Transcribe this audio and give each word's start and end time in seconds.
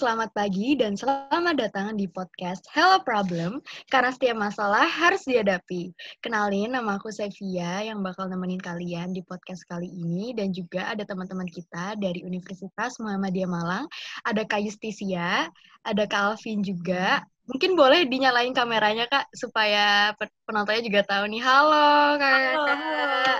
selamat 0.00 0.32
pagi 0.32 0.80
dan 0.80 0.96
selamat 0.96 1.60
datang 1.60 1.92
di 1.92 2.08
podcast 2.08 2.64
Hello 2.72 3.04
Problem, 3.04 3.60
karena 3.92 4.08
setiap 4.08 4.32
masalah 4.32 4.88
harus 4.88 5.28
dihadapi. 5.28 5.92
Kenalin, 6.24 6.72
nama 6.72 6.96
aku 6.96 7.12
Sevia 7.12 7.84
yang 7.84 8.00
bakal 8.00 8.24
nemenin 8.32 8.56
kalian 8.56 9.12
di 9.12 9.20
podcast 9.20 9.60
kali 9.68 9.92
ini, 9.92 10.32
dan 10.32 10.56
juga 10.56 10.88
ada 10.88 11.04
teman-teman 11.04 11.44
kita 11.44 12.00
dari 12.00 12.24
Universitas 12.24 12.96
Muhammadiyah 12.96 13.44
Malang, 13.44 13.84
ada 14.24 14.40
Kak 14.48 14.64
Justisia, 14.64 15.52
ada 15.84 16.04
Kak 16.08 16.32
Alvin 16.32 16.64
juga. 16.64 17.20
Mungkin 17.44 17.76
boleh 17.76 18.08
dinyalain 18.08 18.56
kameranya, 18.56 19.04
Kak, 19.04 19.28
supaya 19.36 20.16
penontonnya 20.48 20.80
juga 20.80 21.04
tahu 21.04 21.28
nih. 21.28 21.44
Halo, 21.44 22.16
Kak. 22.16 22.40
Halo. 22.56 23.36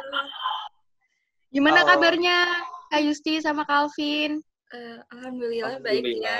Gimana 1.56 1.88
Halo. 1.88 1.96
kabarnya, 1.96 2.52
Kak 2.92 3.00
Yusti 3.00 3.40
sama 3.40 3.64
Kak 3.64 3.88
Alvin? 3.88 4.44
Uh, 4.70 5.02
Alhamdulillah, 5.10 5.82
Alhamdulillah 5.82 5.82
baik 5.82 6.04
ya. 6.22 6.38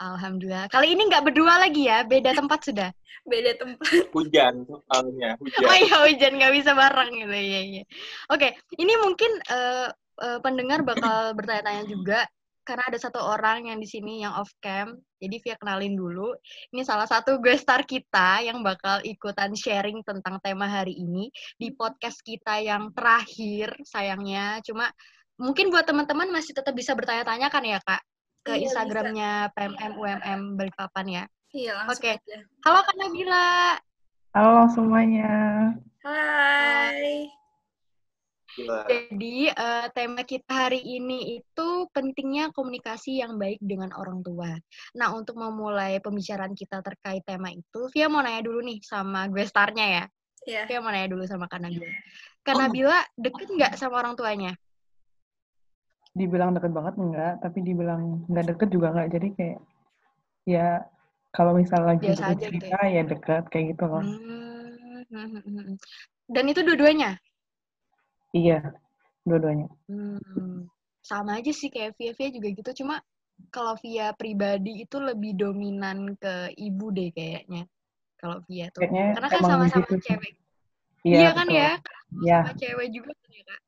Alhamdulillah. 0.00 0.66
Kali 0.72 0.96
ini 0.96 1.02
nggak 1.12 1.24
berdua 1.28 1.60
lagi 1.60 1.84
ya, 1.84 2.00
beda 2.08 2.32
tempat 2.32 2.64
sudah. 2.64 2.88
Beda 3.28 3.52
tempat. 3.60 4.08
Hujan 4.16 4.64
soalnya, 4.64 5.36
hujan. 5.36 5.60
Oh 5.68 5.76
iya 5.76 5.96
hujan 6.08 6.32
nggak 6.40 6.54
bisa 6.56 6.72
bareng 6.72 7.12
gitu 7.12 7.36
ya. 7.36 7.60
ya. 7.60 7.84
Oke, 8.32 8.56
ini 8.80 8.96
mungkin 8.96 9.28
uh, 9.52 9.92
uh, 10.24 10.38
pendengar 10.40 10.80
bakal 10.80 11.12
bertanya-tanya 11.36 11.84
juga 11.84 12.24
karena 12.64 12.86
ada 12.88 12.96
satu 12.96 13.20
orang 13.20 13.68
yang 13.68 13.76
di 13.76 13.88
sini 13.88 14.24
yang 14.24 14.32
off 14.40 14.48
cam. 14.64 14.96
Jadi 15.20 15.36
via 15.44 15.56
kenalin 15.60 15.92
dulu. 15.92 16.32
Ini 16.72 16.80
salah 16.80 17.04
satu 17.04 17.36
guest 17.36 17.68
star 17.68 17.84
kita 17.84 18.40
yang 18.40 18.64
bakal 18.64 19.04
ikutan 19.04 19.52
sharing 19.52 20.00
tentang 20.00 20.40
tema 20.40 20.64
hari 20.64 20.96
ini 20.96 21.28
di 21.60 21.76
podcast 21.76 22.24
kita 22.24 22.64
yang 22.64 22.88
terakhir 22.96 23.76
sayangnya. 23.84 24.64
Cuma 24.64 24.88
mungkin 25.40 25.72
buat 25.72 25.88
teman-teman 25.88 26.28
masih 26.28 26.52
tetap 26.52 26.76
bisa 26.76 26.92
bertanya-tanya 26.92 27.48
kan 27.48 27.64
ya 27.64 27.80
kak 27.80 28.04
ke 28.44 28.60
iya, 28.60 28.68
Instagramnya 28.68 29.32
PMM 29.56 29.92
UMM 29.96 30.40
Balikpapan 30.60 31.06
ya. 31.08 31.24
Iya 31.50 31.72
langsung 31.80 31.96
Oke. 31.96 32.12
Okay. 32.20 32.40
Halo 32.64 32.80
Kak 32.84 32.96
Nabila. 32.96 33.48
Halo 34.36 34.56
semuanya. 34.72 35.32
Hai. 36.04 37.28
Jadi 38.60 39.48
uh, 39.48 39.86
tema 39.94 40.26
kita 40.26 40.68
hari 40.68 40.82
ini 40.82 41.40
itu 41.40 41.68
pentingnya 41.94 42.52
komunikasi 42.52 43.22
yang 43.24 43.40
baik 43.40 43.60
dengan 43.60 43.92
orang 43.96 44.20
tua. 44.20 44.52
Nah 44.96 45.08
untuk 45.16 45.40
memulai 45.40 46.00
pembicaraan 46.00 46.52
kita 46.52 46.84
terkait 46.84 47.24
tema 47.24 47.52
itu, 47.52 47.88
Via 47.92 48.08
mau 48.12 48.20
nanya 48.20 48.44
dulu 48.44 48.60
nih 48.60 48.80
sama 48.84 49.28
gue 49.28 49.44
starnya 49.44 49.86
ya. 49.86 50.04
Iya. 50.48 50.62
Via 50.68 50.78
mau 50.80 50.92
nanya 50.92 51.08
dulu 51.12 51.24
sama 51.28 51.48
Kak 51.48 51.60
Nabila. 51.60 51.88
Kak 52.40 52.54
oh. 52.56 52.58
Nabila 52.60 52.98
deket 53.20 53.48
nggak 53.52 53.72
sama 53.76 54.00
orang 54.00 54.16
tuanya? 54.16 54.52
Dibilang 56.10 56.50
deket 56.58 56.72
banget 56.74 56.94
enggak, 56.98 57.34
tapi 57.38 57.58
dibilang 57.62 58.26
nggak 58.26 58.46
deket 58.54 58.68
juga 58.74 58.86
enggak. 58.92 59.08
Jadi 59.14 59.28
kayak 59.38 59.58
ya 60.48 60.82
kalau 61.30 61.54
misal 61.54 61.86
lagi 61.86 62.10
Biasa 62.10 62.34
cerita 62.34 62.50
gitu 62.50 62.66
ya. 62.90 62.90
ya 62.90 63.02
deket 63.06 63.42
kayak 63.48 63.66
gitu 63.76 63.84
loh. 63.86 64.02
Hmm, 64.02 65.02
hmm, 65.06 65.26
hmm, 65.30 65.42
hmm. 65.46 65.76
Dan 66.30 66.44
itu 66.50 66.60
dua-duanya? 66.66 67.18
Iya, 68.34 68.58
dua-duanya. 69.26 69.66
Hmm, 69.90 70.66
sama 71.02 71.38
aja 71.38 71.50
sih 71.50 71.70
kayak 71.70 71.94
Via 71.98 72.14
Via 72.14 72.28
juga 72.30 72.48
gitu. 72.54 72.70
Cuma 72.82 73.02
kalau 73.50 73.74
Via 73.78 74.10
pribadi 74.14 74.86
itu 74.86 74.96
lebih 74.98 75.38
dominan 75.38 76.14
ke 76.18 76.54
ibu 76.58 76.90
deh 76.90 77.10
kayaknya. 77.14 77.66
Kalau 78.18 78.42
Via 78.46 78.70
tuh. 78.74 78.86
Kayaknya 78.86 79.06
Karena 79.14 79.28
kan 79.30 79.40
sama-sama 79.46 79.66
gitu 79.82 79.94
cewek. 80.02 80.32
Iya, 81.06 81.18
iya 81.18 81.30
kan 81.32 81.46
ya? 81.48 81.70
Iya. 82.22 82.38
Sama 82.42 82.52
cewek 82.58 82.88
juga 82.90 83.10
kan 83.14 83.30
ya, 83.30 83.42
Kak? 83.46 83.60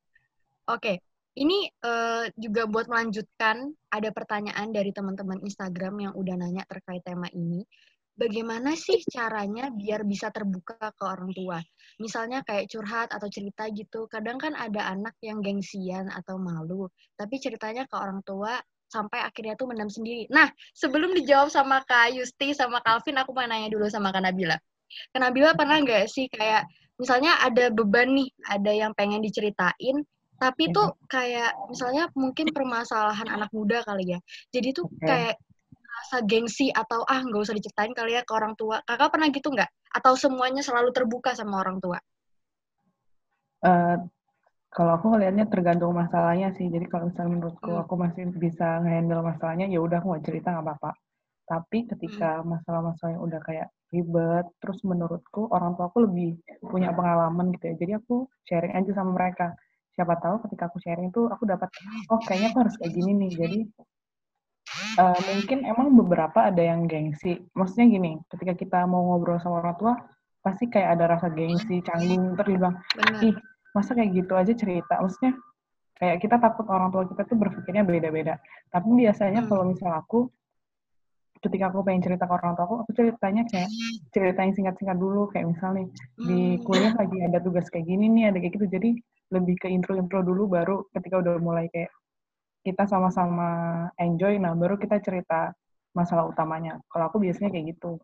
Oke 0.78 0.94
ini 1.32 1.64
uh, 1.80 2.28
juga 2.36 2.68
buat 2.68 2.92
melanjutkan 2.92 3.72
ada 3.88 4.08
pertanyaan 4.12 4.68
dari 4.68 4.92
teman-teman 4.92 5.40
Instagram 5.40 5.94
yang 6.00 6.12
udah 6.12 6.34
nanya 6.36 6.62
terkait 6.68 7.00
tema 7.04 7.28
ini. 7.32 7.64
Bagaimana 8.12 8.76
sih 8.76 9.00
caranya 9.08 9.72
biar 9.72 10.04
bisa 10.04 10.28
terbuka 10.28 10.76
ke 10.92 11.04
orang 11.08 11.32
tua? 11.32 11.64
Misalnya 11.96 12.44
kayak 12.44 12.68
curhat 12.68 13.08
atau 13.08 13.24
cerita 13.32 13.64
gitu. 13.72 14.04
Kadang 14.04 14.36
kan 14.36 14.52
ada 14.52 14.92
anak 14.92 15.16
yang 15.24 15.40
gengsian 15.40 16.12
atau 16.12 16.36
malu, 16.36 16.92
tapi 17.16 17.40
ceritanya 17.40 17.88
ke 17.88 17.96
orang 17.96 18.20
tua 18.20 18.60
sampai 18.92 19.24
akhirnya 19.24 19.56
tuh 19.56 19.72
mendam 19.72 19.88
sendiri. 19.88 20.28
Nah, 20.28 20.52
sebelum 20.76 21.16
dijawab 21.16 21.48
sama 21.48 21.80
Kak 21.88 22.12
Yusti 22.12 22.52
sama 22.52 22.84
Calvin, 22.84 23.16
aku 23.16 23.32
mau 23.32 23.48
nanya 23.48 23.72
dulu 23.72 23.88
sama 23.88 24.12
Kak 24.12 24.28
Nabila. 24.28 24.60
Kak 25.16 25.20
Nabila 25.24 25.56
pernah 25.56 25.80
nggak 25.80 26.04
sih 26.12 26.28
kayak 26.28 26.68
misalnya 27.00 27.40
ada 27.40 27.72
beban 27.72 28.12
nih, 28.12 28.28
ada 28.44 28.68
yang 28.76 28.92
pengen 28.92 29.24
diceritain, 29.24 30.04
tapi 30.42 30.74
tuh 30.74 30.98
kayak 31.06 31.54
misalnya 31.70 32.10
mungkin 32.18 32.50
permasalahan 32.50 33.30
anak 33.30 33.54
muda 33.54 33.86
kali 33.86 34.18
ya. 34.18 34.20
Jadi 34.50 34.74
tuh 34.74 34.90
kayak 34.98 35.38
rasa 36.02 36.18
gengsi 36.26 36.66
atau 36.74 37.06
ah 37.06 37.22
nggak 37.22 37.46
usah 37.46 37.54
diceritain 37.54 37.94
kali 37.94 38.18
ya 38.18 38.26
ke 38.26 38.32
orang 38.34 38.58
tua. 38.58 38.82
Kakak 38.82 39.14
pernah 39.14 39.30
gitu 39.30 39.54
nggak? 39.54 39.70
Atau 39.94 40.18
semuanya 40.18 40.66
selalu 40.66 40.90
terbuka 40.90 41.30
sama 41.38 41.62
orang 41.62 41.78
tua? 41.78 42.02
Uh, 43.62 44.02
kalau 44.74 44.98
aku 44.98 45.14
ngelihatnya 45.14 45.46
tergantung 45.46 45.94
masalahnya 45.94 46.50
sih. 46.58 46.66
Jadi 46.66 46.90
kalau 46.90 47.06
misalnya 47.06 47.38
menurutku 47.38 47.70
hmm. 47.70 47.82
aku 47.86 47.94
masih 47.94 48.22
bisa 48.34 48.82
ngehandle 48.82 49.22
masalahnya, 49.22 49.70
ya 49.70 49.78
udah 49.78 50.02
aku 50.02 50.10
nggak 50.10 50.26
cerita 50.26 50.58
nggak 50.58 50.66
apa-apa. 50.66 50.90
Tapi 51.46 51.78
ketika 51.86 52.42
hmm. 52.42 52.50
masalah-masalah 52.50 53.10
yang 53.14 53.22
udah 53.22 53.40
kayak 53.46 53.68
ribet, 53.94 54.46
terus 54.58 54.82
menurutku 54.82 55.46
orang 55.54 55.78
tua 55.78 55.86
aku 55.86 56.02
lebih 56.10 56.34
punya 56.66 56.90
pengalaman 56.90 57.54
gitu 57.54 57.70
ya. 57.70 57.74
Jadi 57.78 57.92
aku 57.94 58.26
sharing 58.50 58.74
aja 58.74 58.90
sama 58.90 59.14
mereka 59.14 59.54
siapa 59.92 60.16
tahu 60.18 60.40
ketika 60.48 60.72
aku 60.72 60.80
sharing 60.80 61.12
tuh 61.12 61.28
aku 61.28 61.44
dapat 61.44 61.68
oh 62.08 62.20
kayaknya 62.24 62.48
aku 62.52 62.58
harus 62.64 62.74
kayak 62.80 62.92
gini 62.96 63.12
nih. 63.16 63.30
Jadi 63.36 63.58
uh, 64.98 65.18
mungkin 65.36 65.58
emang 65.68 65.88
beberapa 65.92 66.48
ada 66.48 66.62
yang 66.62 66.88
gengsi. 66.88 67.40
Maksudnya 67.52 67.86
gini 67.92 68.12
ketika 68.32 68.52
kita 68.56 68.78
mau 68.88 69.12
ngobrol 69.12 69.38
sama 69.40 69.60
orang 69.60 69.76
tua 69.76 69.94
pasti 70.42 70.66
kayak 70.66 70.98
ada 70.98 71.04
rasa 71.18 71.28
gengsi 71.30 71.84
canggung. 71.84 72.34
Bilang 72.40 72.80
ih 73.20 73.36
masa 73.76 73.92
kayak 73.92 74.10
gitu 74.16 74.32
aja 74.36 74.52
cerita? 74.56 75.00
Maksudnya 75.00 75.36
kayak 76.02 76.18
kita 76.18 76.36
takut 76.40 76.66
orang 76.66 76.90
tua 76.90 77.06
kita 77.06 77.22
tuh 77.28 77.36
berpikirnya 77.38 77.84
beda-beda. 77.84 78.34
Tapi 78.72 78.88
biasanya 78.96 79.44
hmm. 79.44 79.48
kalau 79.48 79.64
misal 79.68 79.92
aku 79.92 80.32
ketika 81.42 81.74
aku 81.74 81.82
pengen 81.82 82.02
cerita 82.06 82.24
ke 82.26 82.32
orang 82.32 82.54
tua 82.54 82.64
aku, 82.70 82.76
aku 82.86 82.90
ceritanya 82.94 83.42
kayak 83.50 83.66
cerita 84.14 84.46
yang 84.46 84.54
singkat-singkat 84.54 84.94
dulu, 84.94 85.26
kayak 85.34 85.50
misalnya 85.50 85.90
di 86.14 86.54
hmm. 86.54 86.62
kuliah 86.62 86.94
lagi 86.94 87.18
ada 87.18 87.38
tugas 87.42 87.66
kayak 87.66 87.86
gini 87.90 88.06
nih, 88.06 88.30
ada 88.30 88.38
kayak 88.38 88.54
gitu. 88.54 88.66
Jadi 88.70 88.90
lebih 89.32 89.56
ke 89.56 89.68
intro-intro 89.72 90.20
dulu 90.20 90.52
baru 90.52 90.76
ketika 90.92 91.24
udah 91.24 91.40
mulai 91.40 91.66
kayak 91.72 91.90
kita 92.62 92.86
sama-sama 92.86 93.48
enjoy 93.98 94.38
nah 94.38 94.54
baru 94.54 94.78
kita 94.78 95.02
cerita 95.02 95.50
masalah 95.92 96.28
utamanya. 96.28 96.80
Kalau 96.88 97.08
aku 97.08 97.20
biasanya 97.20 97.52
kayak 97.52 97.76
gitu. 97.76 98.00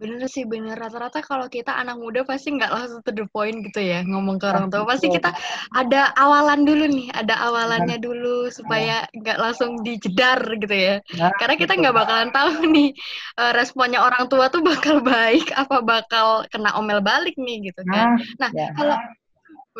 Bener 0.00 0.24
sih 0.32 0.48
bener. 0.48 0.80
Rata-rata 0.80 1.20
kalau 1.20 1.44
kita 1.52 1.76
anak 1.76 2.00
muda 2.00 2.24
pasti 2.24 2.56
nggak 2.56 2.72
langsung 2.72 3.04
to 3.04 3.12
the 3.12 3.28
point 3.28 3.60
gitu 3.68 3.84
ya 3.84 4.00
ngomong 4.00 4.40
ke 4.40 4.48
orang 4.48 4.72
tua. 4.72 4.88
Pasti 4.88 5.12
kita 5.12 5.28
ada 5.76 6.16
awalan 6.16 6.64
dulu 6.64 6.88
nih 6.88 7.12
ada 7.12 7.36
awalannya 7.36 8.00
dulu 8.00 8.48
supaya 8.48 9.04
nggak 9.12 9.36
langsung 9.36 9.84
dijedar 9.84 10.40
gitu 10.56 10.72
ya. 10.72 10.94
Nah, 11.20 11.28
karena 11.36 11.54
kita 11.60 11.76
nggak 11.76 11.92
bakalan 11.92 12.30
tahu 12.32 12.48
nih 12.80 12.96
eh, 13.44 13.52
responnya 13.52 14.00
orang 14.00 14.24
tua 14.32 14.48
tuh 14.48 14.64
bakal 14.64 15.04
baik 15.12 15.52
apa 15.52 15.84
bakal 15.84 16.48
kena 16.48 16.72
omel 16.80 17.04
balik 17.04 17.36
nih 17.36 17.68
gitu 17.68 17.84
kan. 17.84 18.16
Nah, 18.16 18.48
nah 18.48 18.50
ya. 18.56 18.72
kalau 18.72 18.96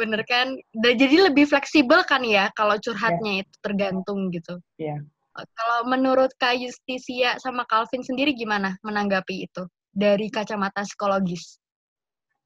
bener 0.01 0.25
kan? 0.25 0.57
Dan 0.73 0.97
jadi 0.97 1.29
lebih 1.29 1.45
fleksibel 1.45 2.01
kan 2.09 2.25
ya 2.25 2.49
kalau 2.57 2.81
curhatnya 2.81 3.41
yeah. 3.41 3.43
itu 3.45 3.55
tergantung 3.61 4.33
gitu. 4.33 4.57
Yeah. 4.81 5.01
kalau 5.31 5.87
menurut 5.89 6.35
Kak 6.37 6.59
Justisia 6.59 7.39
sama 7.41 7.65
Calvin 7.69 8.03
sendiri 8.03 8.33
gimana 8.33 8.81
menanggapi 8.81 9.47
itu? 9.47 9.69
Dari 9.93 10.33
kacamata 10.33 10.83
psikologis. 10.83 11.61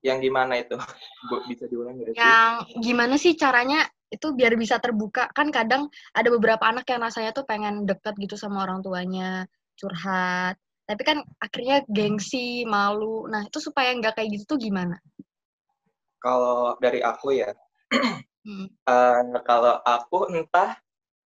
Yang 0.05 0.29
gimana 0.31 0.61
itu? 0.61 0.77
Bisa 1.51 1.65
diulang 1.71 1.97
gak 2.03 2.12
sih? 2.12 2.19
Yang 2.19 2.53
gimana 2.85 3.15
sih 3.17 3.33
caranya 3.39 3.81
itu 4.12 4.31
biar 4.37 4.55
bisa 4.55 4.79
terbuka? 4.79 5.27
Kan 5.35 5.50
kadang 5.50 5.91
ada 6.15 6.29
beberapa 6.31 6.62
anak 6.62 6.87
yang 6.87 7.03
rasanya 7.03 7.35
tuh 7.35 7.43
pengen 7.49 7.83
deket 7.89 8.15
gitu 8.21 8.39
sama 8.39 8.62
orang 8.62 8.85
tuanya 8.85 9.49
curhat. 9.75 10.55
Tapi 10.85 11.03
kan 11.03 11.19
akhirnya 11.41 11.83
gengsi 11.89 12.62
malu. 12.69 13.27
Nah 13.27 13.49
itu 13.49 13.59
supaya 13.59 13.91
nggak 13.97 14.21
kayak 14.21 14.39
gitu 14.39 14.55
tuh 14.55 14.59
gimana 14.61 15.00
kalau 16.25 16.73
dari 16.81 17.05
aku 17.05 17.37
ya, 17.37 17.53
hmm. 18.49 18.67
uh, 18.88 19.23
kalau 19.44 19.76
aku 19.85 20.32
entah 20.32 20.81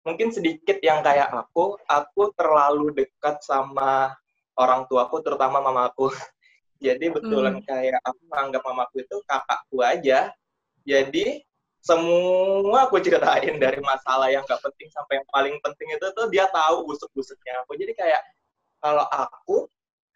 mungkin 0.01 0.33
sedikit 0.33 0.81
yang 0.81 1.05
kayak 1.05 1.29
aku, 1.29 1.77
aku 1.85 2.33
terlalu 2.33 2.97
dekat 2.97 3.37
sama 3.45 4.17
orang 4.57 4.89
tuaku, 4.89 5.21
terutama 5.21 5.61
mamaku. 5.61 6.09
Jadi 6.85 7.11
betulan 7.13 7.61
hmm. 7.61 7.65
kayak 7.69 8.01
aku 8.01 8.21
menganggap 8.33 8.61
mamaku 8.65 9.05
itu 9.05 9.17
kakakku 9.29 9.77
aja. 9.85 10.33
Jadi 10.87 11.43
semua 11.79 12.89
aku 12.89 12.97
ceritain 12.99 13.55
dari 13.55 13.79
masalah 13.79 14.27
yang 14.31 14.43
gak 14.47 14.59
penting 14.59 14.89
sampai 14.91 15.21
yang 15.21 15.27
paling 15.31 15.55
penting 15.63 15.87
itu 15.95 16.07
tuh 16.11 16.27
dia 16.31 16.49
tahu 16.49 16.87
busuk-busuknya 16.87 17.61
aku. 17.63 17.77
Jadi 17.77 17.93
kayak 17.93 18.23
kalau 18.79 19.05
aku 19.11 19.67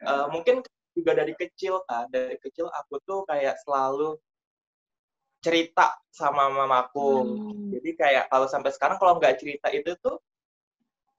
uh, 0.07 0.27
mungkin 0.31 0.63
juga 0.95 1.11
dari 1.19 1.35
kecil 1.35 1.83
kan, 1.87 2.07
dari 2.11 2.39
kecil 2.39 2.71
aku 2.71 2.99
tuh 3.03 3.27
kayak 3.27 3.59
selalu 3.63 4.15
cerita 5.43 5.99
sama 6.07 6.47
mamaku. 6.47 7.11
Hmm. 7.27 7.69
Jadi 7.75 7.89
kayak 7.99 8.31
kalau 8.31 8.47
sampai 8.47 8.71
sekarang 8.71 8.97
kalau 8.97 9.19
nggak 9.19 9.35
cerita 9.37 9.67
itu 9.69 9.91
tuh 9.99 10.17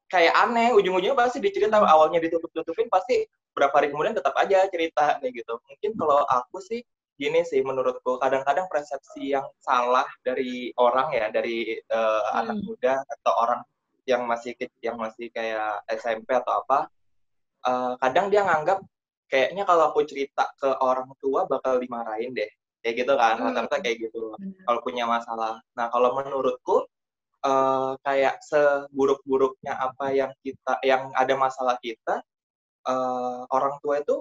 kayak 0.08 0.34
aneh 0.36 0.72
ujung-ujungnya 0.72 1.16
pasti 1.16 1.42
dicerita 1.42 1.80
awalnya 1.80 2.22
ditutup-tutupin 2.22 2.88
pasti 2.88 3.24
berapa 3.54 3.72
hari 3.72 3.90
kemudian 3.90 4.14
tetap 4.14 4.34
aja 4.36 4.66
cerita 4.68 5.18
kayak 5.18 5.32
gitu 5.32 5.58
mungkin 5.64 5.90
kalau 5.98 6.22
aku 6.28 6.58
sih 6.60 6.82
gini 7.14 7.46
sih 7.46 7.62
menurutku 7.62 8.18
kadang-kadang 8.18 8.66
persepsi 8.66 9.34
yang 9.34 9.46
salah 9.62 10.06
dari 10.26 10.74
orang 10.78 11.14
ya 11.14 11.30
dari 11.30 11.78
uh, 11.90 12.20
hmm. 12.30 12.38
anak 12.42 12.58
muda 12.66 12.94
atau 13.06 13.32
orang 13.38 13.60
yang 14.04 14.26
masih 14.28 14.52
yang 14.84 14.98
masih 14.98 15.30
kayak 15.32 15.80
SMP 15.88 16.34
atau 16.34 16.62
apa 16.66 16.90
uh, 17.64 17.94
kadang 18.02 18.28
dia 18.28 18.42
nganggap 18.44 18.82
kayaknya 19.30 19.64
kalau 19.64 19.94
aku 19.94 20.04
cerita 20.04 20.50
ke 20.58 20.68
orang 20.82 21.08
tua 21.22 21.46
bakal 21.48 21.78
dimarahin 21.80 22.34
deh 22.34 22.50
kayak 22.84 22.96
gitu 23.00 23.12
kan 23.16 23.40
hmm. 23.40 23.44
rata-rata 23.48 23.76
kayak 23.80 23.96
gitu. 24.04 24.36
Kalau 24.36 24.80
punya 24.84 25.08
masalah. 25.08 25.64
Nah 25.72 25.88
kalau 25.88 26.20
menurutku 26.20 26.84
uh, 27.40 27.96
kayak 28.04 28.44
seburuk-buruknya 28.44 29.72
apa 29.72 30.12
yang 30.12 30.30
kita 30.44 30.76
yang 30.84 31.08
ada 31.16 31.32
masalah 31.32 31.80
kita 31.80 32.20
uh, 32.84 33.48
orang 33.48 33.80
tua 33.80 34.04
itu 34.04 34.20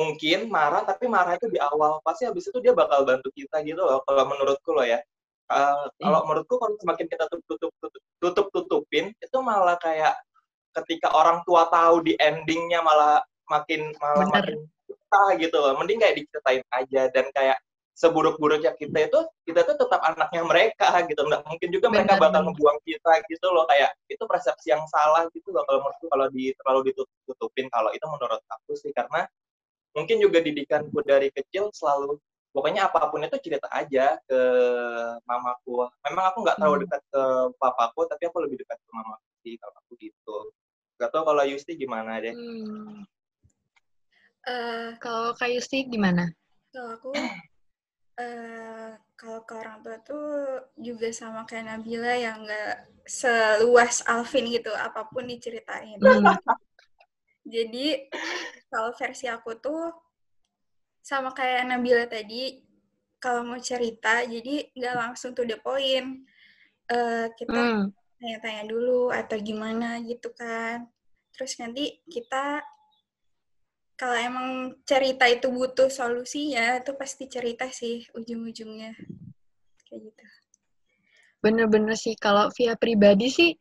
mungkin 0.00 0.48
marah 0.48 0.80
tapi 0.88 1.12
marah 1.12 1.36
itu 1.36 1.52
di 1.52 1.60
awal. 1.60 2.00
Pasti 2.00 2.24
habis 2.24 2.48
itu 2.48 2.56
dia 2.64 2.72
bakal 2.72 3.04
bantu 3.04 3.28
kita 3.36 3.60
gitu 3.68 3.84
loh 3.84 4.00
kalau 4.08 4.24
menurutku 4.24 4.72
loh 4.72 4.88
ya. 4.88 4.96
Uh, 5.52 5.84
kalau 6.00 6.24
menurutku 6.24 6.56
kalau 6.56 6.72
semakin 6.80 7.04
kita 7.04 7.28
tutup 7.28 7.44
tutup 7.60 7.72
tutup, 7.84 8.02
tutup 8.22 8.46
tutupin 8.48 9.12
itu 9.20 9.38
malah 9.44 9.76
kayak 9.76 10.16
ketika 10.80 11.10
orang 11.12 11.44
tua 11.44 11.68
tahu 11.68 12.00
di 12.06 12.14
endingnya 12.16 12.80
malah 12.80 13.20
makin 13.50 13.90
malah 13.98 14.24
Bener. 14.30 14.34
makin 14.40 14.58
susah 14.88 15.28
gitu 15.36 15.56
loh. 15.58 15.74
Mending 15.76 16.00
kayak 16.00 16.16
diceritain 16.22 16.62
aja 16.70 17.02
dan 17.12 17.26
kayak 17.34 17.58
seburuk-buruknya 17.94 18.72
kita 18.78 19.10
itu 19.10 19.20
kita 19.44 19.66
tuh 19.66 19.76
tetap 19.76 20.00
anaknya 20.02 20.42
mereka 20.46 21.04
gitu. 21.04 21.20
Nggak 21.26 21.42
mungkin 21.44 21.68
juga 21.68 21.86
mereka 21.92 22.16
Benar. 22.16 22.22
bakal 22.30 22.40
ngebuang 22.48 22.78
kita 22.86 23.12
gitu 23.28 23.46
loh. 23.52 23.64
Kayak 23.68 23.90
itu 24.08 24.24
persepsi 24.24 24.72
yang 24.72 24.84
salah 24.88 25.28
gitu 25.34 25.52
loh 25.52 25.62
kalau 25.68 25.84
menurutku 25.84 26.06
kalau 26.08 26.26
di 26.32 26.54
terlalu 26.56 26.80
ditutupin 26.92 27.66
kalau 27.68 27.90
itu 27.92 28.06
menurut 28.06 28.40
aku 28.48 28.72
sih 28.78 28.92
karena 28.94 29.28
mungkin 29.92 30.16
juga 30.22 30.38
didikanku 30.38 30.98
dari 31.02 31.34
kecil 31.34 31.74
selalu 31.74 32.14
pokoknya 32.54 32.90
apa 32.90 33.10
pun 33.10 33.22
itu 33.22 33.38
cerita 33.42 33.68
aja 33.70 34.18
ke 34.26 34.40
mamaku. 35.26 35.86
Memang 36.06 36.24
aku 36.34 36.38
nggak 36.46 36.56
terlalu 36.58 36.76
hmm. 36.80 36.84
dekat 36.86 37.02
ke 37.10 37.22
papaku 37.58 38.00
tapi 38.10 38.22
aku 38.26 38.38
lebih 38.42 38.56
dekat 38.62 38.78
ke 38.78 38.90
mamaku 38.90 39.28
sih 39.44 39.54
kalau 39.58 39.74
aku 39.76 39.92
gitu. 40.00 40.38
Gak 41.00 41.16
tau 41.16 41.24
kalau 41.24 41.40
Yusti 41.48 41.80
gimana 41.80 42.20
deh. 42.20 42.36
Hmm. 42.36 43.08
uh, 44.44 44.88
kalau 45.00 45.32
Kak 45.32 45.48
Yusti 45.48 45.88
gimana? 45.88 46.28
Kalau 46.70 47.00
aku 47.00 47.10
Uh, 48.20 48.92
kalau 49.16 49.40
ke 49.48 49.56
orang 49.56 49.80
tua 49.80 49.96
tuh 50.04 50.28
juga 50.76 51.08
sama 51.08 51.48
kayak 51.48 51.72
Nabila 51.72 52.12
yang 52.12 52.44
nggak 52.44 52.84
seluas 53.08 54.04
Alvin 54.04 54.52
gitu, 54.52 54.68
apa 54.76 55.08
pun 55.08 55.24
diceritain. 55.24 55.96
Hmm. 55.96 56.36
Jadi 57.48 58.12
kalau 58.68 58.92
versi 58.92 59.24
aku 59.24 59.56
tuh 59.56 59.88
sama 61.00 61.32
kayak 61.32 61.64
Nabila 61.64 62.04
tadi, 62.04 62.60
kalau 63.16 63.40
mau 63.44 63.60
cerita, 63.60 64.20
jadi 64.28 64.68
nggak 64.76 64.96
langsung 65.00 65.32
to 65.32 65.48
the 65.48 65.56
point. 65.56 66.28
Uh, 66.92 67.32
kita 67.40 67.56
hmm. 67.56 67.88
tanya-tanya 68.20 68.64
dulu 68.68 69.08
atau 69.08 69.40
gimana 69.40 69.96
gitu 70.04 70.28
kan. 70.36 70.84
Terus 71.32 71.56
nanti 71.56 72.04
kita 72.04 72.60
kalau 74.00 74.16
emang 74.16 74.72
cerita 74.88 75.28
itu 75.28 75.52
butuh 75.52 75.92
solusinya 75.92 76.80
itu 76.80 76.96
pasti 76.96 77.28
cerita 77.28 77.68
sih 77.68 78.08
ujung-ujungnya. 78.16 78.96
Kayak 79.84 80.00
gitu. 80.08 80.24
Bener-bener 81.44 81.92
sih 82.00 82.16
kalau 82.16 82.48
via 82.56 82.80
pribadi 82.80 83.28
sih 83.28 83.52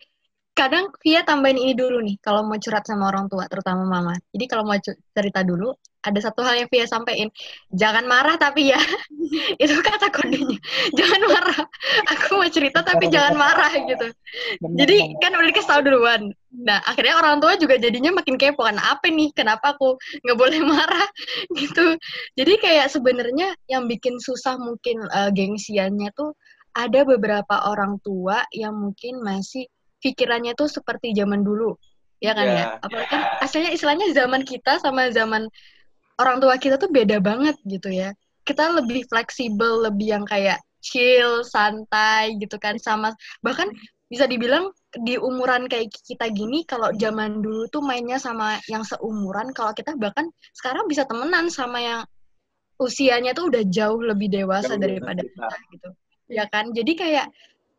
kadang 0.56 0.91
Via 1.03 1.24
tambahin 1.27 1.59
ini 1.59 1.74
dulu 1.75 2.00
nih 2.03 2.19
kalau 2.24 2.47
mau 2.47 2.56
curhat 2.56 2.88
sama 2.88 3.12
orang 3.12 3.27
tua 3.27 3.51
terutama 3.51 3.83
mama. 3.83 4.15
Jadi 4.31 4.45
kalau 4.47 4.63
mau 4.63 4.80
cerita 5.12 5.44
dulu 5.44 5.75
ada 5.99 6.19
satu 6.23 6.39
hal 6.47 6.63
yang 6.63 6.69
Via 6.71 6.87
sampaikan 6.87 7.27
jangan 7.75 8.07
marah 8.07 8.39
tapi 8.39 8.71
ya. 8.71 8.79
Itu 9.61 9.79
kata 9.83 10.07
kodenya 10.11 10.55
jangan 10.99 11.21
marah. 11.27 11.61
Aku 12.15 12.39
mau 12.39 12.47
cerita 12.47 12.79
tapi 12.81 13.11
jangan 13.11 13.35
marah 13.35 13.71
gitu. 13.75 14.07
Jadi 14.79 15.19
kan 15.19 15.35
udah 15.35 15.47
dikasih 15.51 15.69
tahu 15.69 15.81
duluan. 15.83 16.31
Nah 16.55 16.79
akhirnya 16.87 17.19
orang 17.19 17.43
tua 17.43 17.59
juga 17.59 17.75
jadinya 17.75 18.15
makin 18.15 18.39
kepo 18.39 18.63
kan 18.63 18.79
apa 18.79 19.11
nih? 19.11 19.35
Kenapa 19.35 19.75
aku 19.75 19.99
nggak 20.23 20.37
boleh 20.39 20.61
marah? 20.73 21.07
Gitu. 21.51 21.99
Jadi 22.39 22.53
kayak 22.63 22.87
sebenarnya 22.89 23.53
yang 23.67 23.85
bikin 23.91 24.17
susah 24.23 24.55
mungkin 24.55 25.03
uh, 25.11 25.29
gengsiannya 25.35 26.15
tuh 26.15 26.31
ada 26.71 27.03
beberapa 27.03 27.67
orang 27.67 27.99
tua 27.99 28.45
yang 28.55 28.77
mungkin 28.77 29.19
masih 29.19 29.67
pikirannya 29.99 30.55
tuh 30.55 30.71
seperti 30.71 31.11
zaman 31.11 31.43
dulu. 31.43 31.75
Ya 32.19 32.35
kan 32.35 32.47
yeah, 32.51 32.59
ya 32.59 32.65
apalagi 32.83 33.07
kan 33.07 33.21
asalnya 33.39 33.71
istilahnya 33.71 34.07
zaman 34.11 34.43
kita 34.43 34.83
sama 34.83 35.07
zaman 35.11 35.47
orang 36.19 36.44
tua 36.44 36.60
kita 36.60 36.75
tuh 36.75 36.92
beda 36.92 37.24
banget 37.24 37.56
gitu 37.63 37.89
ya. 37.89 38.12
Kita 38.44 38.75
lebih 38.75 39.07
fleksibel 39.07 39.88
lebih 39.88 40.19
yang 40.19 40.25
kayak 40.27 40.60
chill 40.80 41.44
santai 41.44 42.39
gitu 42.39 42.56
kan 42.56 42.80
sama 42.80 43.12
bahkan 43.44 43.68
bisa 44.10 44.25
dibilang 44.25 44.74
di 45.06 45.21
umuran 45.21 45.69
kayak 45.69 45.94
kita 45.94 46.33
gini 46.33 46.66
kalau 46.66 46.89
zaman 46.98 47.45
dulu 47.45 47.69
tuh 47.69 47.83
mainnya 47.86 48.18
sama 48.18 48.57
yang 48.66 48.81
seumuran 48.81 49.54
kalau 49.54 49.69
kita 49.75 49.94
bahkan 50.00 50.25
sekarang 50.56 50.89
bisa 50.89 51.06
temenan 51.06 51.51
sama 51.54 51.77
yang 51.77 52.01
usianya 52.81 53.38
tuh 53.38 53.54
udah 53.54 53.62
jauh 53.69 54.01
lebih 54.01 54.31
dewasa 54.33 54.80
daripada 54.80 55.21
kita 55.21 55.57
gitu. 55.75 55.89
Ya 56.31 56.50
kan? 56.50 56.74
Jadi 56.74 56.95
kayak 56.98 57.27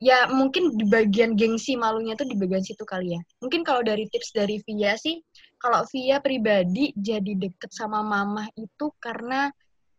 ya 0.00 0.28
mungkin 0.30 0.76
di 0.78 0.86
bagian 0.86 1.34
gengsi 1.34 1.74
malunya 1.74 2.14
tuh 2.14 2.28
di 2.28 2.36
bagian 2.38 2.62
situ 2.62 2.84
kali 2.86 3.18
ya. 3.18 3.20
Mungkin 3.42 3.66
kalau 3.66 3.82
dari 3.82 4.06
tips 4.06 4.30
dari 4.30 4.62
Via 4.62 4.94
sih, 5.00 5.18
kalau 5.60 5.84
Via 5.92 6.18
pribadi 6.24 6.96
jadi 6.96 7.36
deket 7.36 7.68
sama 7.70 8.00
mama 8.00 8.48
itu 8.56 8.88
karena 8.96 9.52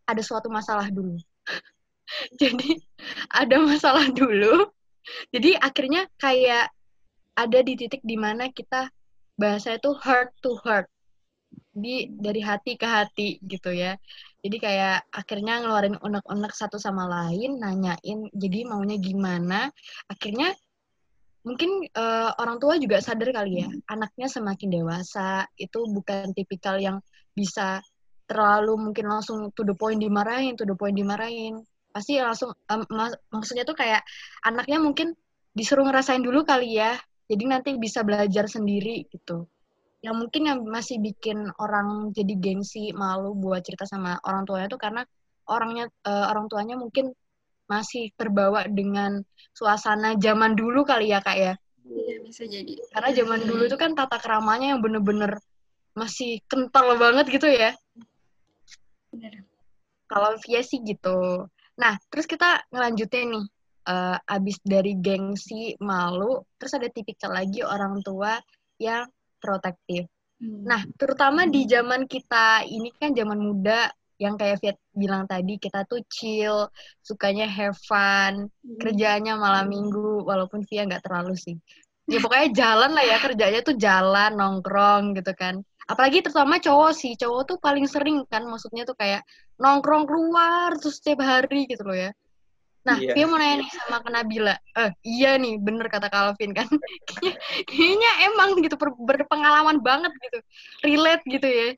ada 0.04 0.20
suatu 0.20 0.50
masalah 0.50 0.90
dulu. 0.90 1.16
jadi 2.42 2.82
ada 3.30 3.62
masalah 3.62 4.10
dulu. 4.10 4.68
Jadi 5.30 5.54
akhirnya 5.54 6.10
kayak 6.18 6.70
ada 7.38 7.58
di 7.62 7.78
titik 7.78 8.02
di 8.02 8.18
mana 8.18 8.50
kita 8.50 8.90
bahasa 9.38 9.78
itu 9.78 9.94
heart 10.02 10.34
to 10.42 10.58
heart. 10.66 10.90
Di 11.72 12.10
dari 12.10 12.42
hati 12.42 12.74
ke 12.74 12.84
hati 12.84 13.38
gitu 13.46 13.70
ya. 13.70 13.94
Jadi 14.42 14.58
kayak 14.58 15.06
akhirnya 15.14 15.62
ngeluarin 15.62 15.96
unek-unek 16.02 16.52
satu 16.52 16.74
sama 16.76 17.06
lain, 17.06 17.62
nanyain 17.62 18.26
jadi 18.34 18.66
maunya 18.66 18.98
gimana. 18.98 19.70
Akhirnya 20.10 20.50
mungkin 21.42 21.86
uh, 21.94 22.30
orang 22.38 22.56
tua 22.62 22.78
juga 22.78 23.02
sadar 23.02 23.34
kali 23.34 23.66
ya, 23.66 23.68
anaknya 23.90 24.28
semakin 24.30 24.68
dewasa 24.70 25.46
itu 25.58 25.84
bukan 25.90 26.30
tipikal 26.34 26.78
yang 26.78 27.02
bisa 27.34 27.82
terlalu 28.30 28.78
mungkin 28.78 29.10
langsung 29.10 29.50
to 29.52 29.66
the 29.66 29.74
point 29.74 29.98
dimarahin, 29.98 30.54
to 30.54 30.64
the 30.64 30.76
point 30.78 30.94
dimarahin. 30.94 31.62
Pasti 31.92 32.16
langsung 32.22 32.54
um, 32.72 32.82
mak 32.88 33.20
maksudnya 33.28 33.68
tuh 33.68 33.76
kayak 33.76 34.00
anaknya 34.46 34.80
mungkin 34.80 35.12
disuruh 35.52 35.84
ngerasain 35.84 36.22
dulu 36.22 36.46
kali 36.46 36.80
ya. 36.80 36.96
Jadi 37.28 37.44
nanti 37.48 37.70
bisa 37.76 38.04
belajar 38.04 38.48
sendiri 38.48 39.08
gitu 39.08 39.46
yang 40.02 40.18
mungkin 40.18 40.42
yang 40.50 40.58
masih 40.66 40.98
bikin 40.98 41.46
orang 41.62 42.10
jadi 42.10 42.34
gengsi 42.34 42.90
malu 42.90 43.38
buat 43.38 43.62
cerita 43.62 43.86
sama 43.86 44.18
orang 44.26 44.42
tuanya 44.42 44.66
itu 44.66 44.78
karena 44.78 45.02
orangnya 45.46 45.86
uh, 46.02 46.26
orang 46.26 46.50
tuanya 46.50 46.74
mungkin 46.74 47.14
masih 47.72 48.12
terbawa 48.20 48.68
dengan 48.68 49.24
suasana 49.56 50.20
zaman 50.20 50.52
dulu 50.52 50.84
kali 50.84 51.08
ya 51.08 51.24
kak 51.24 51.36
ya 51.40 51.54
iya 51.88 52.16
bisa 52.20 52.44
jadi 52.44 52.76
karena 52.92 53.10
zaman 53.16 53.40
dulu 53.48 53.62
itu 53.64 53.76
kan 53.80 53.96
tata 53.96 54.20
keramanya 54.20 54.76
yang 54.76 54.80
bener-bener 54.84 55.40
masih 55.96 56.44
kental 56.48 56.96
banget 57.00 57.32
gitu 57.32 57.48
ya 57.48 57.72
Bener. 59.12 59.44
kalau 60.08 60.36
via 60.44 60.60
sih 60.60 60.84
gitu 60.84 61.48
nah 61.80 61.96
terus 62.12 62.28
kita 62.28 62.60
ngelanjutin 62.68 63.32
nih 63.32 63.46
uh, 63.88 64.16
abis 64.28 64.60
dari 64.60 65.00
gengsi 65.00 65.74
malu 65.80 66.44
terus 66.60 66.76
ada 66.76 66.92
tipikal 66.92 67.32
lagi 67.32 67.64
orang 67.64 68.04
tua 68.04 68.36
yang 68.76 69.08
protektif. 69.42 70.06
Hmm. 70.38 70.62
Nah, 70.62 70.86
terutama 70.94 71.50
di 71.50 71.66
zaman 71.66 72.06
kita 72.06 72.62
ini 72.66 72.94
kan 72.94 73.10
zaman 73.10 73.38
muda 73.38 73.90
yang 74.22 74.38
kayak 74.38 74.62
Fiat 74.62 74.78
bilang 74.94 75.26
tadi 75.26 75.58
kita 75.58 75.82
tuh 75.90 75.98
chill, 76.06 76.70
sukanya 77.02 77.50
have 77.50 77.74
fun, 77.90 78.46
hmm. 78.46 78.78
kerjanya 78.78 79.34
malam 79.34 79.66
minggu 79.66 80.22
walaupun 80.22 80.62
Via 80.70 80.86
nggak 80.86 81.02
terlalu 81.02 81.34
sih. 81.34 81.58
Ya 82.06 82.22
pokoknya 82.22 82.48
jalan 82.54 82.90
lah 82.94 83.02
ya 83.02 83.16
kerjanya 83.18 83.60
tuh 83.66 83.74
jalan 83.74 84.38
nongkrong 84.38 85.18
gitu 85.18 85.34
kan. 85.34 85.58
Apalagi 85.90 86.22
terutama 86.22 86.62
cowok 86.62 86.92
sih, 86.94 87.18
cowok 87.18 87.42
tuh 87.50 87.56
paling 87.58 87.90
sering 87.90 88.22
kan 88.30 88.46
maksudnya 88.46 88.86
tuh 88.86 88.94
kayak 88.94 89.26
nongkrong 89.58 90.06
keluar 90.06 90.78
terus 90.78 91.02
setiap 91.02 91.26
hari 91.26 91.66
gitu 91.66 91.82
loh 91.82 91.98
ya. 91.98 92.10
Nah, 92.82 92.98
iya. 92.98 93.14
Via 93.14 93.26
mau 93.30 93.38
nanya 93.38 93.62
nih 93.62 93.70
sama 93.86 94.10
Nabila. 94.10 94.54
Eh, 94.74 94.90
iya 95.06 95.38
nih, 95.38 95.54
bener 95.62 95.86
kata 95.86 96.10
Calvin 96.10 96.50
kan. 96.50 96.66
Kayaknya 97.70 98.10
emang 98.26 98.58
gitu 98.58 98.74
berpengalaman 99.06 99.78
banget 99.78 100.10
gitu. 100.18 100.38
Relate 100.82 101.22
gitu 101.30 101.46
ya. 101.46 101.68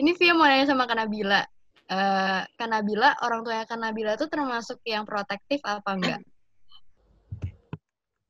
Ini 0.00 0.10
Via 0.16 0.32
mau 0.32 0.48
nanya 0.48 0.72
sama 0.72 0.88
Nabila. 0.88 1.44
Uh, 1.92 2.40
Nabila, 2.64 3.12
orang 3.20 3.44
tuanya 3.44 3.68
Nabila 3.76 4.16
tuh 4.16 4.32
termasuk 4.32 4.80
yang 4.88 5.04
protektif 5.04 5.60
apa 5.60 5.92
enggak? 5.92 6.20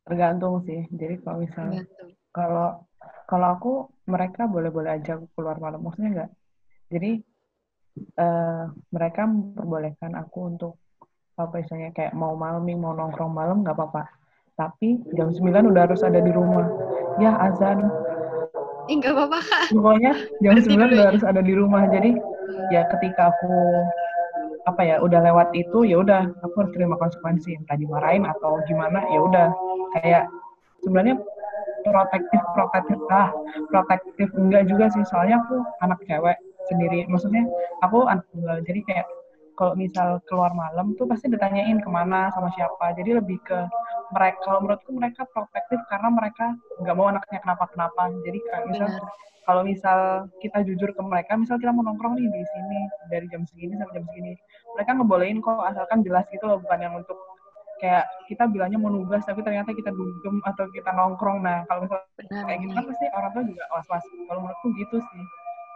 Tergantung 0.02 0.66
sih. 0.66 0.83
Jadi 0.90 1.23
kalau 1.23 1.38
misalnya 1.47 1.87
kalau 2.35 2.83
kalau 3.31 3.49
aku 3.54 3.73
mereka 4.11 4.50
boleh-boleh 4.50 4.99
aja 4.99 5.14
keluar 5.38 5.62
malam. 5.62 5.78
Maksudnya 5.78 6.11
enggak? 6.11 6.31
Jadi 6.90 7.11
uh, 8.19 8.66
mereka 8.90 9.31
memperbolehkan 9.31 10.19
aku 10.19 10.38
untuk 10.50 10.75
apa 11.38 11.62
istilahnya 11.62 11.95
kayak 11.95 12.12
mau 12.19 12.35
malam 12.35 12.66
mau 12.76 12.99
nongkrong 12.99 13.31
malam 13.31 13.62
nggak 13.62 13.78
apa-apa. 13.78 14.11
Tapi 14.59 15.00
jam 15.14 15.31
9 15.31 15.71
udah 15.71 15.83
harus 15.87 16.02
ada 16.02 16.19
di 16.19 16.35
rumah. 16.35 16.66
Ya 17.23 17.38
azan. 17.38 17.87
Eh, 18.90 18.99
nggak 18.99 19.14
apa-apa 19.14 19.38
pokoknya 19.71 20.12
jam 20.42 20.52
Berarti 20.59 20.75
9 20.75 20.95
udah 20.99 21.07
harus 21.14 21.25
ada 21.25 21.40
di 21.40 21.52
rumah. 21.54 21.83
Jadi 21.87 22.11
ya 22.71 22.87
ketika 22.97 23.32
aku 23.32 23.52
apa 24.62 24.80
ya 24.87 24.97
udah 25.02 25.21
lewat 25.26 25.50
itu 25.59 25.82
ya 25.82 25.99
udah 25.99 26.30
aku 26.47 26.54
harus 26.62 26.73
terima 26.75 26.94
konsekuensi 26.94 27.59
entah 27.59 27.75
dimarahin 27.75 28.23
atau 28.26 28.62
gimana 28.66 29.02
ya 29.11 29.21
udah. 29.23 29.49
Kayak 29.99 30.25
sebenarnya 30.80 31.21
protektif 31.82 32.40
protektif 32.54 32.99
ah 33.11 33.35
protektif 33.68 34.28
enggak 34.38 34.71
juga 34.71 34.87
sih 34.94 35.02
soalnya 35.06 35.42
aku 35.42 35.61
anak 35.82 35.99
cewek 36.06 36.38
sendiri. 36.71 37.04
Maksudnya 37.11 37.42
aku 37.82 38.06
anak 38.06 38.25
jadi 38.62 38.80
kayak 38.87 39.06
kalau 39.62 39.78
misal 39.78 40.19
keluar 40.26 40.50
malam 40.59 40.99
tuh 40.99 41.07
pasti 41.07 41.31
ditanyain 41.31 41.78
ke 41.78 41.87
mana 41.87 42.35
sama 42.35 42.50
siapa. 42.59 42.99
Jadi 42.99 43.14
lebih 43.14 43.38
ke 43.47 43.62
mereka 44.11 44.42
kalau 44.42 44.59
menurutku 44.66 44.90
mereka 44.90 45.23
protektif 45.31 45.78
karena 45.87 46.11
mereka 46.11 46.59
nggak 46.83 46.97
mau 46.99 47.07
anaknya 47.14 47.38
kenapa-kenapa. 47.47 48.11
Jadi 48.26 48.42
kayak 48.42 48.64
misal 48.75 48.90
kalau 49.47 49.62
misal 49.62 50.26
kita 50.42 50.66
jujur 50.66 50.90
ke 50.90 51.02
mereka 51.07 51.38
misal 51.38 51.62
kita 51.62 51.71
mau 51.71 51.87
nongkrong 51.87 52.19
nih 52.19 52.26
di 52.26 52.42
sini 52.42 52.81
dari 53.07 53.26
jam 53.31 53.47
segini 53.47 53.78
sampai 53.78 54.02
jam 54.02 54.04
segini 54.11 54.33
mereka 54.78 54.90
ngebolehin 54.95 55.38
kok 55.42 55.62
asalkan 55.66 56.07
jelas 56.07 56.23
gitu 56.31 56.47
loh 56.47 56.62
bukan 56.62 56.78
yang 56.78 56.95
untuk 56.95 57.19
kayak 57.83 58.07
kita 58.31 58.47
bilangnya 58.47 58.78
mau 58.78 58.95
nugas 58.95 59.26
tapi 59.26 59.42
ternyata 59.42 59.75
kita 59.75 59.90
dugem 59.95 60.42
atau 60.42 60.66
kita 60.75 60.90
nongkrong. 60.90 61.38
Nah 61.42 61.66
kalau 61.71 61.87
misalnya 61.87 62.07
benar, 62.19 62.42
kayak 62.50 62.59
gitu 62.66 62.73
kan 62.75 62.85
pasti 62.90 63.07
orang 63.14 63.31
tua 63.31 63.45
juga 63.47 63.64
was 63.71 63.87
was 63.87 64.04
kalau 64.26 64.40
menurutku 64.42 64.69
gitu 64.75 64.97
sih. 64.99 65.25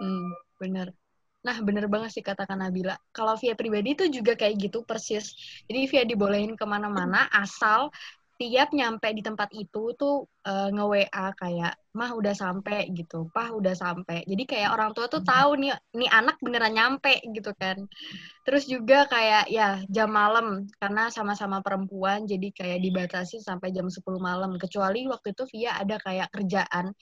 Hmm, 0.03 0.27
benar 0.59 1.06
Nah, 1.47 1.57
bener 1.63 1.87
banget 1.87 2.11
sih 2.19 2.25
katakan 2.27 2.59
Nabila. 2.59 2.99
Kalau 3.15 3.39
via 3.39 3.55
pribadi 3.55 3.95
itu 3.95 4.11
juga 4.11 4.35
kayak 4.35 4.59
gitu 4.59 4.83
persis. 4.83 5.31
Jadi 5.71 5.81
via 5.87 6.03
dibolehin 6.03 6.59
ke 6.59 6.65
mana-mana 6.67 7.31
asal 7.31 7.95
tiap 8.37 8.69
nyampe 8.77 9.09
di 9.17 9.25
tempat 9.25 9.49
itu 9.57 9.97
tuh 9.97 10.29
uh, 10.45 10.69
nge-WA 10.69 11.27
kayak 11.41 11.73
mah 11.97 12.13
udah 12.13 12.37
sampai 12.37 12.93
gitu, 12.93 13.33
pah 13.33 13.49
udah 13.49 13.73
sampai. 13.73 14.29
Jadi 14.29 14.45
kayak 14.45 14.77
orang 14.77 14.93
tua 14.93 15.09
tuh 15.09 15.25
tahu 15.25 15.57
nih 15.57 15.73
nih 15.97 16.11
anak 16.13 16.37
beneran 16.45 16.77
nyampe 16.77 17.17
gitu 17.33 17.57
kan. 17.57 17.89
Terus 18.45 18.69
juga 18.69 19.09
kayak 19.09 19.49
ya 19.49 19.81
jam 19.89 20.13
malam 20.13 20.69
karena 20.77 21.09
sama-sama 21.09 21.65
perempuan 21.65 22.29
jadi 22.29 22.53
kayak 22.53 22.79
dibatasi 22.85 23.41
sampai 23.41 23.73
jam 23.73 23.89
10 23.89 24.21
malam. 24.21 24.61
Kecuali 24.61 25.09
waktu 25.09 25.33
itu 25.33 25.49
via 25.57 25.81
ada 25.81 25.97
kayak 25.97 26.29
kerjaan 26.29 26.93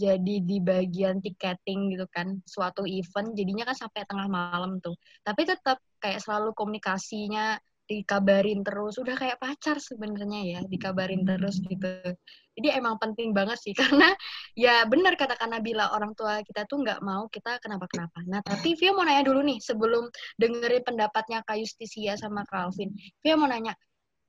jadi 0.00 0.34
di 0.40 0.56
bagian 0.64 1.20
tiketing 1.20 1.92
gitu 1.92 2.08
kan 2.08 2.40
suatu 2.48 2.88
event 2.88 3.36
jadinya 3.36 3.68
kan 3.68 3.76
sampai 3.76 4.08
tengah 4.08 4.28
malam 4.32 4.80
tuh. 4.80 4.96
Tapi 5.20 5.44
tetap 5.44 5.76
kayak 6.00 6.24
selalu 6.24 6.56
komunikasinya 6.56 7.60
dikabarin 7.84 8.64
terus. 8.64 8.96
Udah 8.96 9.12
kayak 9.20 9.36
pacar 9.36 9.76
sebenarnya 9.76 10.40
ya 10.56 10.60
dikabarin 10.64 11.28
terus 11.28 11.60
gitu. 11.60 12.16
Jadi 12.56 12.68
emang 12.76 12.96
penting 12.96 13.36
banget 13.36 13.60
sih 13.60 13.76
karena 13.80 14.08
ya 14.56 14.88
benar 14.88 15.20
katakan 15.20 15.52
Nabila 15.52 15.92
orang 15.92 16.16
tua 16.16 16.40
kita 16.40 16.64
tuh 16.64 16.80
nggak 16.80 17.00
mau 17.04 17.28
kita 17.32 17.56
kenapa 17.62 17.88
kenapa 17.88 18.20
nah 18.28 18.44
tapi 18.44 18.76
Via 18.76 18.92
mau 18.92 19.06
nanya 19.06 19.24
dulu 19.24 19.40
nih 19.46 19.58
sebelum 19.62 20.12
dengerin 20.36 20.84
pendapatnya 20.84 21.40
Kak 21.46 21.56
Justisia 21.56 22.20
sama 22.20 22.44
Calvin 22.44 22.92
Via 23.24 23.38
mau 23.38 23.48
nanya 23.48 23.72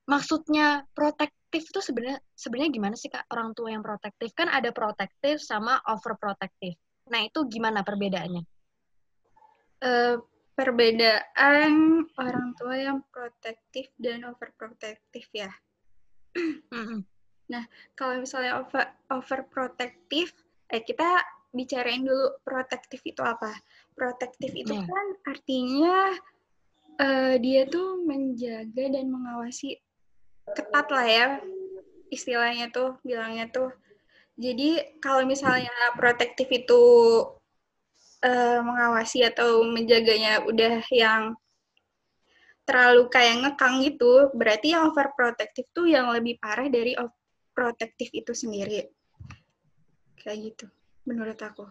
maksudnya 0.09 0.87
protektif 0.95 1.67
itu 1.67 1.79
sebenarnya 1.83 2.19
sebenarnya 2.33 2.71
gimana 2.71 2.95
sih 2.95 3.11
kak? 3.11 3.27
Orang 3.29 3.53
tua 3.57 3.75
yang 3.75 3.83
protektif. 3.83 4.31
Kan 4.33 4.47
ada 4.47 4.71
protektif 4.71 5.43
sama 5.43 5.81
overprotective 5.89 6.79
nah 7.11 7.21
itu 7.27 7.39
gimana 7.51 7.83
perbedaannya? 7.83 8.43
Uh, 9.83 10.15
perbedaan 10.55 12.05
orang 12.15 12.49
tua 12.55 12.75
yang 12.79 12.99
protektif 13.11 13.91
dan 13.99 14.23
overprotective 14.23 15.27
ya? 15.35 15.51
Nah 17.51 17.63
kalau 17.99 18.23
misalnya 18.23 18.63
over 18.63 18.87
overprotective 19.11 20.31
eh 20.71 20.83
kita 20.87 21.19
bicarain 21.51 22.07
dulu 22.07 22.39
protektif 22.47 23.03
itu 23.03 23.19
apa. 23.19 23.51
Protektif 23.91 24.55
itu 24.55 24.71
yeah. 24.71 24.87
kan 24.87 25.07
artinya 25.27 25.99
uh, 27.03 27.35
dia 27.41 27.67
tuh 27.67 27.99
menjaga 28.07 28.87
dan 28.87 29.11
mengawasi 29.11 29.75
ketat 30.53 30.87
lah 30.91 31.07
ya 31.07 31.27
istilahnya 32.11 32.69
tuh 32.69 32.99
bilangnya 33.01 33.47
tuh. 33.47 33.71
Jadi 34.35 34.99
kalau 34.99 35.23
misalnya 35.23 35.71
protektif 35.95 36.51
itu 36.51 36.81
uh, 38.21 38.59
mengawasi 38.61 39.23
atau 39.25 39.63
menjaganya 39.63 40.43
udah 40.43 40.83
yang 40.91 41.33
terlalu 42.67 43.09
kayak 43.09 43.41
ngekang 43.41 43.81
gitu, 43.83 44.29
berarti 44.35 44.75
yang 44.75 44.91
overprotective 44.91 45.67
tuh 45.73 45.89
yang 45.89 46.11
lebih 46.13 46.37
parah 46.37 46.67
dari 46.69 46.93
protektif 47.51 48.11
itu 48.13 48.31
sendiri. 48.31 48.87
Kayak 50.21 50.53
gitu, 50.53 50.65
menurut 51.07 51.39
aku. 51.41 51.65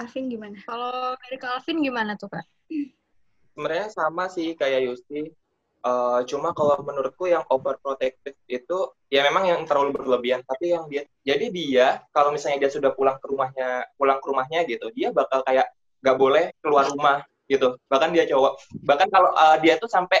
Alvin 0.00 0.32
gimana? 0.32 0.56
Kalau 0.64 1.12
dari 1.20 1.36
Alvin 1.44 1.78
gimana 1.84 2.16
tuh, 2.16 2.32
Kak? 2.32 2.46
Sebenarnya 3.52 3.88
sama 3.92 4.32
sih 4.32 4.56
kayak 4.56 4.88
Yusti 4.88 5.28
Uh, 5.82 6.22
cuma 6.30 6.54
kalau 6.54 6.78
menurutku 6.78 7.26
yang 7.26 7.42
overprotective 7.50 8.38
itu 8.46 8.78
ya 9.10 9.26
memang 9.26 9.50
yang 9.50 9.66
terlalu 9.66 9.90
berlebihan 9.98 10.38
tapi 10.46 10.70
yang 10.70 10.86
dia 10.86 11.02
jadi 11.26 11.46
dia 11.50 11.86
kalau 12.14 12.30
misalnya 12.30 12.62
dia 12.62 12.70
sudah 12.70 12.94
pulang 12.94 13.18
ke 13.18 13.26
rumahnya 13.26 13.90
pulang 13.98 14.22
ke 14.22 14.26
rumahnya 14.30 14.62
gitu 14.70 14.94
dia 14.94 15.10
bakal 15.10 15.42
kayak 15.42 15.74
nggak 16.02 16.18
boleh 16.18 16.44
keluar 16.62 16.86
rumah 16.86 17.26
gitu. 17.46 17.78
Bahkan 17.90 18.10
dia 18.14 18.24
cowok 18.30 18.52
bahkan 18.86 19.08
kalau 19.08 19.30
uh, 19.34 19.56
dia 19.62 19.78
tuh 19.78 19.90
sampai 19.90 20.18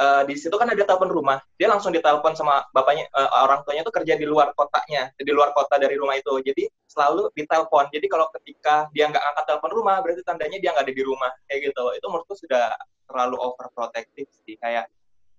uh, 0.00 0.22
di 0.28 0.36
situ 0.36 0.52
kan 0.56 0.68
ada 0.68 0.80
telepon 0.80 1.12
rumah 1.12 1.40
dia 1.56 1.68
langsung 1.68 1.92
ditelepon 1.92 2.36
sama 2.36 2.64
bapaknya 2.72 3.08
uh, 3.12 3.44
orang 3.44 3.64
tuanya 3.64 3.84
tuh 3.84 3.92
kerja 3.92 4.16
di 4.16 4.24
luar 4.28 4.52
kotanya 4.56 5.12
di 5.16 5.32
luar 5.32 5.52
kota 5.56 5.80
dari 5.80 5.96
rumah 5.96 6.16
itu. 6.16 6.32
Jadi 6.40 6.68
selalu 6.88 7.32
ditelepon. 7.36 7.88
Jadi 7.92 8.06
kalau 8.08 8.28
ketika 8.40 8.88
dia 8.92 9.08
nggak 9.08 9.24
angkat 9.32 9.44
telepon 9.48 9.72
rumah 9.72 10.00
berarti 10.04 10.22
tandanya 10.24 10.58
dia 10.60 10.70
nggak 10.76 10.84
ada 10.88 10.94
di 10.94 11.04
rumah 11.04 11.32
kayak 11.48 11.72
gitu. 11.72 11.84
Itu 11.96 12.06
menurutku 12.12 12.34
sudah 12.36 12.76
terlalu 13.08 13.36
overprotective 13.40 14.28
sih 14.44 14.56
kayak 14.56 14.88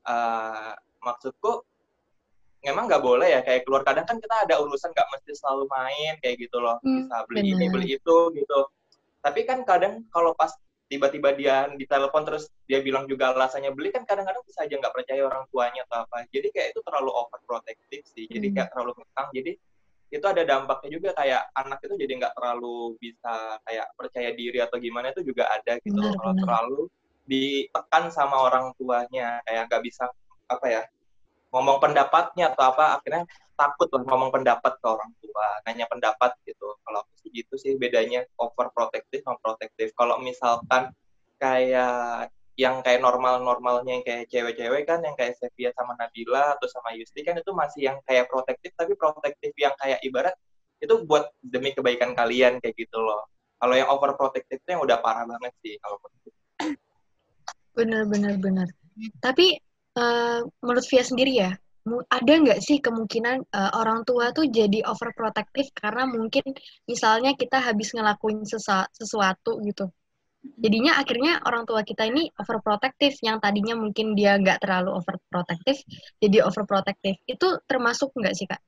uh, 0.07 0.73
maksudku 1.03 1.63
memang 2.63 2.87
nggak 2.87 3.03
boleh 3.03 3.27
ya 3.27 3.41
kayak 3.43 3.67
keluar 3.67 3.83
kadang 3.83 4.07
kan 4.07 4.17
kita 4.23 4.35
ada 4.47 4.55
urusan 4.63 4.95
nggak 4.95 5.09
mesti 5.11 5.31
selalu 5.35 5.67
main 5.67 6.15
kayak 6.23 6.39
gitu 6.39 6.57
loh. 6.63 6.79
Hmm, 6.79 7.03
bisa 7.03 7.15
beli 7.27 7.51
bener. 7.51 7.53
ini 7.59 7.65
beli 7.67 7.87
itu 7.99 8.17
gitu. 8.31 8.59
Tapi 9.19 9.39
kan 9.43 9.67
kadang 9.67 10.07
kalau 10.11 10.31
pas 10.31 10.55
tiba-tiba 10.87 11.33
dia 11.35 11.67
ditelepon 11.73 12.23
terus 12.23 12.51
dia 12.69 12.79
bilang 12.79 13.03
juga 13.09 13.35
alasannya 13.35 13.75
beli 13.75 13.91
kan 13.91 14.07
kadang-kadang 14.07 14.43
bisa 14.47 14.63
aja 14.63 14.79
nggak 14.79 14.95
percaya 14.95 15.21
orang 15.27 15.43
tuanya 15.51 15.83
atau 15.91 16.07
apa. 16.07 16.23
Jadi 16.31 16.47
kayak 16.55 16.67
itu 16.71 16.79
terlalu 16.87 17.11
overprotective 17.11 18.03
sih. 18.07 18.25
Jadi 18.31 18.47
hmm. 18.51 18.55
kayak 18.55 18.69
terlalu 18.71 18.91
ngekang. 18.95 19.29
Jadi 19.35 19.51
itu 20.13 20.25
ada 20.29 20.43
dampaknya 20.45 20.89
juga 20.93 21.09
kayak 21.17 21.41
anak 21.57 21.81
itu 21.81 21.97
jadi 21.97 22.13
nggak 22.21 22.33
terlalu 22.37 22.93
bisa 23.01 23.57
kayak 23.65 23.87
percaya 23.97 24.29
diri 24.37 24.61
atau 24.61 24.77
gimana 24.77 25.09
itu 25.09 25.25
juga 25.25 25.49
ada 25.49 25.81
gitu 25.81 25.97
bener, 25.97 26.13
kalau 26.21 26.33
terlalu 26.37 26.81
ditekan 27.23 28.11
sama 28.11 28.47
orang 28.47 28.75
tuanya 28.75 29.39
kayak 29.47 29.71
nggak 29.71 29.83
bisa 29.83 30.11
apa 30.51 30.65
ya 30.67 30.83
ngomong 31.53 31.77
pendapatnya 31.77 32.51
atau 32.51 32.73
apa 32.73 32.97
akhirnya 32.97 33.23
takut 33.53 33.87
lah 33.93 34.03
ngomong 34.09 34.33
pendapat 34.33 34.73
ke 34.81 34.87
orang 34.89 35.11
tua 35.21 35.47
nanya 35.69 35.85
pendapat 35.85 36.33
gitu. 36.49 36.73
Kalau 36.81 37.05
gitu 37.33 37.53
sih 37.57 37.77
bedanya 37.77 38.25
overprotective 38.37 39.21
sama 39.25 39.37
protektif 39.41 39.93
kalau 39.97 40.17
misalkan 40.21 40.89
kayak 41.37 42.29
yang 42.53 42.85
kayak 42.85 43.01
normal-normalnya 43.01 43.97
yang 43.97 44.05
kayak 44.05 44.29
cewek-cewek 44.29 44.85
kan 44.85 45.01
yang 45.01 45.17
kayak 45.17 45.33
Sevia 45.41 45.73
sama 45.73 45.97
Nabila 45.97 46.53
atau 46.53 46.69
sama 46.69 46.93
Yusti 46.93 47.25
kan 47.25 47.33
itu 47.33 47.49
masih 47.49 47.89
yang 47.89 47.97
kayak 48.05 48.29
protektif 48.29 48.77
tapi 48.77 48.93
protektif 48.93 49.49
yang 49.57 49.73
kayak 49.81 49.97
ibarat 50.05 50.37
itu 50.77 50.93
buat 51.09 51.33
demi 51.41 51.73
kebaikan 51.73 52.13
kalian 52.13 52.61
kayak 52.61 52.77
gitu 52.77 53.01
loh. 53.01 53.25
Kalau 53.57 53.73
yang 53.73 53.89
overprotective 53.89 54.61
itu 54.61 54.69
yang 54.69 54.83
udah 54.85 55.01
parah 55.01 55.25
banget 55.25 55.53
sih 55.65 55.79
kalau 55.81 55.97
Benar, 57.73 58.05
benar, 58.05 58.37
benar. 58.37 58.67
Tapi 59.17 59.57
uh, 59.97 60.45
menurut 60.61 60.85
Via 60.85 61.01
sendiri 61.01 61.33
ya, 61.41 61.51
ada 62.07 62.33
nggak 62.39 62.63
sih 62.63 62.79
kemungkinan 62.79 63.51
uh, 63.51 63.71
orang 63.75 64.07
tua 64.07 64.31
tuh 64.31 64.47
jadi 64.47 64.85
overprotective 64.87 65.67
karena 65.75 66.07
mungkin 66.07 66.55
misalnya 66.87 67.35
kita 67.35 67.59
habis 67.59 67.91
ngelakuin 67.91 68.47
sesuatu 68.47 69.59
gitu. 69.67 69.91
Jadinya 70.43 70.99
akhirnya 70.99 71.39
orang 71.47 71.63
tua 71.63 71.87
kita 71.87 72.03
ini 72.03 72.27
overprotective 72.35 73.15
yang 73.23 73.39
tadinya 73.39 73.79
mungkin 73.79 74.11
dia 74.11 74.35
nggak 74.35 74.59
terlalu 74.63 74.95
overprotective 74.95 75.79
jadi 76.19 76.43
overprotective. 76.43 77.19
Itu 77.27 77.63
termasuk 77.67 78.11
nggak 78.15 78.35
sih 78.35 78.47
kak? 78.47 78.61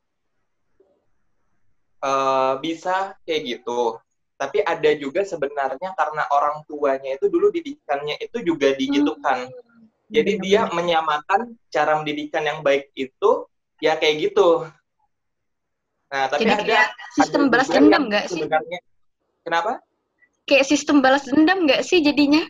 Uh, 2.03 2.59
bisa 2.59 3.15
kayak 3.23 3.41
gitu 3.43 3.97
tapi 4.35 4.59
ada 4.59 4.91
juga 4.99 5.23
sebenarnya 5.23 5.95
karena 5.95 6.23
orang 6.31 6.67
tuanya 6.67 7.15
itu 7.15 7.31
dulu 7.31 7.51
didikannya 7.55 8.19
itu 8.19 8.43
juga 8.43 8.75
digitukan. 8.75 9.47
Hmm. 9.47 9.63
Jadi 10.11 10.37
dia 10.43 10.69
menyamakan 10.69 11.57
cara 11.71 11.97
mendidikan 11.97 12.45
yang 12.45 12.59
baik 12.61 12.91
itu 12.93 13.47
ya 13.79 13.95
kayak 13.97 14.31
gitu. 14.31 14.67
Nah, 16.11 16.29
tapi 16.29 16.45
Jadi 16.45 16.71
ada 16.71 16.93
sistem 17.17 17.49
ada 17.49 17.51
balas 17.51 17.69
dendam 17.71 18.03
nggak 18.07 18.25
sih? 18.29 18.43
Sebenarnya, 18.45 18.79
kenapa? 19.41 19.71
Kayak 20.45 20.65
sistem 20.69 20.97
balas 21.01 21.23
dendam 21.25 21.65
nggak 21.65 21.81
sih 21.81 21.99
jadinya? 22.05 22.43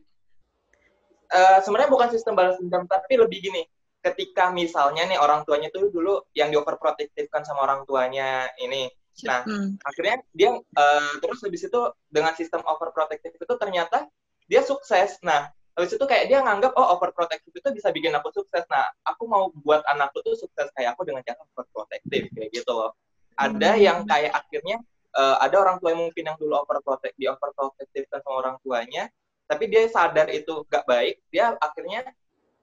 Uh, 1.31 1.57
sebenarnya 1.63 1.89
bukan 1.89 2.09
sistem 2.11 2.33
balas 2.35 2.59
dendam, 2.59 2.85
tapi 2.85 3.17
lebih 3.17 3.39
gini. 3.41 3.63
Ketika 4.03 4.53
misalnya 4.53 5.09
nih 5.09 5.17
orang 5.17 5.41
tuanya 5.49 5.73
tuh 5.73 5.89
dulu 5.89 6.21
yang 6.37 6.53
di 6.53 6.57
overprotective 6.59 7.25
sama 7.41 7.65
orang 7.65 7.81
tuanya 7.89 8.45
ini, 8.61 8.85
nah 9.24 9.48
hmm. 9.48 9.79
akhirnya 9.88 10.17
dia 10.36 10.51
uh, 10.60 11.13
terus 11.24 11.39
habis 11.39 11.63
itu 11.63 11.81
dengan 12.12 12.36
sistem 12.36 12.60
overprotective 12.67 13.39
itu 13.39 13.55
ternyata 13.55 14.10
dia 14.51 14.60
sukses. 14.60 15.15
Nah 15.24 15.48
habis 15.75 15.91
itu 15.91 16.05
kayak 16.07 16.31
dia 16.31 16.39
nganggap 16.39 16.72
oh 16.79 16.95
overprotective 16.95 17.51
itu 17.51 17.69
bisa 17.75 17.91
bikin 17.91 18.15
aku 18.15 18.31
sukses 18.31 18.63
nah 18.72 18.88
aku 19.03 19.27
mau 19.27 19.51
buat 19.60 19.84
anakku 19.91 20.24
tuh 20.24 20.39
sukses 20.39 20.72
kayak 20.72 20.95
aku 20.95 21.03
dengan 21.03 21.19
cara 21.27 21.43
overprotective 21.51 22.31
kayak 22.31 22.50
gitu 22.55 22.72
loh 22.72 22.95
ada 23.36 23.75
hmm. 23.75 23.84
yang 23.84 24.00
kayak 24.07 24.31
akhirnya 24.31 24.79
uh, 25.19 25.36
ada 25.43 25.55
orang 25.60 25.75
tua 25.84 25.91
yang 25.91 26.07
mungkin 26.07 26.24
yang 26.31 26.38
dulu 26.39 26.63
overprotect 26.63 27.15
di 27.19 27.27
overprotective 27.27 28.07
sama 28.07 28.31
orang 28.39 28.55
tuanya 28.63 29.12
tapi 29.51 29.67
dia 29.67 29.84
sadar 29.91 30.31
itu 30.31 30.63
gak 30.72 30.88
baik 30.88 31.19
dia 31.27 31.60
akhirnya 31.60 32.07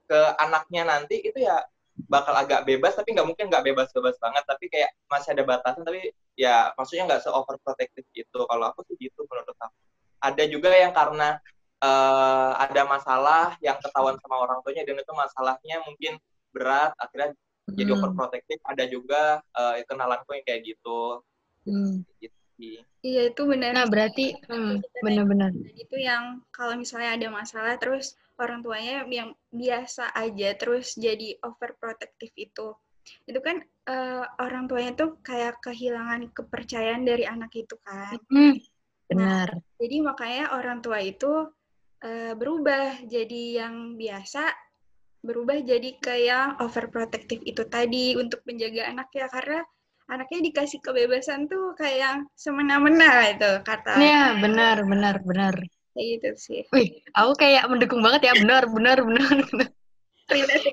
ke 0.09 0.19
anaknya 0.41 0.81
nanti 0.83 1.21
itu 1.21 1.37
ya 1.37 1.61
bakal 2.09 2.33
agak 2.33 2.65
bebas 2.65 2.97
tapi 2.97 3.13
nggak 3.13 3.29
mungkin 3.29 3.45
nggak 3.53 3.69
bebas-bebas 3.69 4.17
banget 4.17 4.43
tapi 4.49 4.65
kayak 4.67 4.89
masih 5.05 5.37
ada 5.37 5.45
batasan 5.45 5.85
tapi 5.85 6.09
ya 6.33 6.73
maksudnya 6.73 7.05
nggak 7.05 7.21
se 7.21 7.29
overprotective 7.29 8.07
gitu 8.13 8.45
kalau 8.49 8.73
aku 8.73 8.81
sih 8.89 8.97
gitu 8.97 9.25
menurut 9.29 9.53
aku 9.53 9.77
ada 10.23 10.43
juga 10.47 10.71
yang 10.73 10.95
karena 10.95 11.37
uh, 11.83 12.57
ada 12.57 12.81
masalah 12.87 13.53
yang 13.59 13.77
ketahuan 13.77 14.17
sama 14.23 14.47
orang 14.47 14.59
tuanya 14.65 14.83
dan 14.87 14.97
itu 14.97 15.13
masalahnya 15.13 15.77
mungkin 15.85 16.13
berat 16.55 16.95
akhirnya 16.97 17.35
hmm. 17.35 17.75
jadi 17.77 17.89
overprotective 17.93 18.61
ada 18.65 18.83
juga 18.89 19.21
uh, 19.53 19.77
kenalanku 19.85 20.31
yang 20.33 20.45
kayak 20.47 20.61
gitu 20.65 21.21
hmm. 21.69 22.01
gitu 22.17 22.37
Iya 23.03 23.33
itu 23.33 23.41
benar. 23.43 23.75
Nah 23.75 23.87
berarti 23.89 24.31
hmm, 24.47 25.03
benar-benar. 25.03 25.51
Itu 25.75 25.99
yang 25.99 26.39
kalau 26.53 26.79
misalnya 26.79 27.19
ada 27.19 27.27
masalah 27.27 27.75
terus 27.75 28.15
orang 28.39 28.63
tuanya 28.63 29.03
yang 29.09 29.35
biasa 29.51 30.15
aja 30.15 30.55
terus 30.55 30.95
jadi 30.95 31.35
overprotective 31.43 32.31
itu, 32.39 32.77
itu 33.27 33.39
kan 33.39 33.59
uh, 33.87 34.23
orang 34.39 34.67
tuanya 34.67 34.91
tuh 34.95 35.19
kayak 35.23 35.59
kehilangan 35.63 36.31
kepercayaan 36.31 37.03
dari 37.03 37.23
anak 37.27 37.51
itu 37.55 37.75
kan. 37.83 38.19
Hmm, 38.31 38.55
benar. 39.07 39.49
Nah, 39.51 39.77
jadi 39.79 39.97
makanya 40.03 40.45
orang 40.55 40.79
tua 40.79 40.99
itu 41.03 41.51
uh, 42.03 42.33
berubah 42.35 43.03
jadi 43.07 43.63
yang 43.65 43.99
biasa 43.99 44.51
berubah 45.23 45.55
jadi 45.63 45.89
ke 46.03 46.27
yang 46.27 46.59
overprotective 46.59 47.39
itu 47.47 47.63
tadi 47.71 48.19
untuk 48.19 48.43
menjaga 48.43 48.91
anak 48.91 49.07
ya 49.15 49.31
karena 49.31 49.63
anaknya 50.11 50.51
dikasih 50.51 50.83
kebebasan 50.83 51.47
tuh 51.47 51.71
kayak 51.79 52.27
semena-mena 52.35 53.31
itu 53.31 53.51
kata. 53.63 54.03
Iya 54.03 54.43
benar 54.43 54.83
benar 54.83 55.15
benar. 55.23 55.55
Kayak 55.95 56.07
gitu 56.19 56.29
sih. 56.35 56.61
Wih, 56.75 56.99
aku 57.15 57.39
kayak 57.39 57.63
mendukung 57.71 58.03
banget 58.03 58.27
ya 58.27 58.33
benar 58.35 58.67
benar 58.67 58.97
benar. 58.99 59.31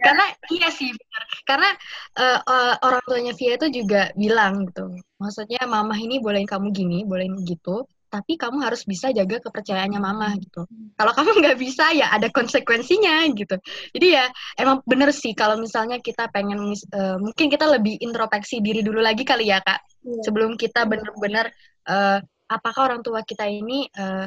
Karena 0.00 0.26
iya 0.50 0.68
sih 0.72 0.90
benar. 0.90 1.22
Karena 1.44 1.70
uh, 2.16 2.40
uh, 2.44 2.74
orang 2.86 3.02
tuanya 3.04 3.32
Via 3.36 3.54
itu 3.60 3.68
juga 3.82 4.10
bilang 4.16 4.66
gitu. 4.68 4.96
Maksudnya 5.20 5.62
mama 5.68 5.94
ini 5.94 6.18
bolehin 6.18 6.48
kamu 6.48 6.72
gini, 6.72 7.04
bolehin 7.04 7.36
gitu 7.44 7.84
tapi 8.10 8.34
kamu 8.34 8.58
harus 8.66 8.82
bisa 8.82 9.14
jaga 9.14 9.38
kepercayaannya 9.38 10.02
mama 10.02 10.34
gitu. 10.42 10.66
Kalau 10.98 11.12
kamu 11.14 11.30
nggak 11.40 11.58
bisa 11.62 11.94
ya 11.94 12.10
ada 12.10 12.26
konsekuensinya 12.34 13.22
gitu. 13.38 13.54
Jadi 13.94 14.06
ya 14.10 14.26
emang 14.58 14.82
bener 14.82 15.14
sih 15.14 15.30
kalau 15.32 15.54
misalnya 15.62 16.02
kita 16.02 16.26
pengen 16.34 16.74
uh, 16.74 17.16
mungkin 17.22 17.46
kita 17.46 17.70
lebih 17.70 18.02
introspeksi 18.02 18.58
diri 18.58 18.82
dulu 18.82 18.98
lagi 18.98 19.22
kali 19.22 19.54
ya 19.54 19.62
kak 19.62 19.78
yeah. 20.02 20.22
sebelum 20.26 20.58
kita 20.58 20.84
bener-bener 20.90 21.54
uh, 21.86 22.18
apakah 22.50 22.90
orang 22.90 23.00
tua 23.06 23.22
kita 23.22 23.46
ini 23.46 23.86
uh, 23.94 24.26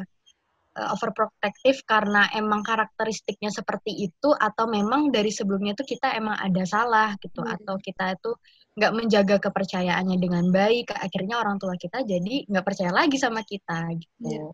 overprotective 0.74 1.86
karena 1.86 2.26
emang 2.34 2.66
karakteristiknya 2.66 3.54
seperti 3.54 4.10
itu 4.10 4.34
atau 4.34 4.66
memang 4.66 5.14
dari 5.14 5.30
sebelumnya 5.30 5.78
tuh 5.78 5.86
kita 5.86 6.18
emang 6.18 6.34
ada 6.34 6.66
salah 6.66 7.14
gitu 7.22 7.46
yeah. 7.46 7.54
atau 7.54 7.78
kita 7.78 8.18
itu 8.18 8.30
nggak 8.74 8.92
menjaga 8.92 9.36
kepercayaannya 9.38 10.18
dengan 10.18 10.50
baik 10.50 10.90
akhirnya 10.98 11.38
orang 11.38 11.62
tua 11.62 11.78
kita 11.78 12.02
jadi 12.02 12.50
nggak 12.50 12.64
percaya 12.66 12.90
lagi 12.90 13.16
sama 13.22 13.46
kita 13.46 13.86
gitu 13.94 14.50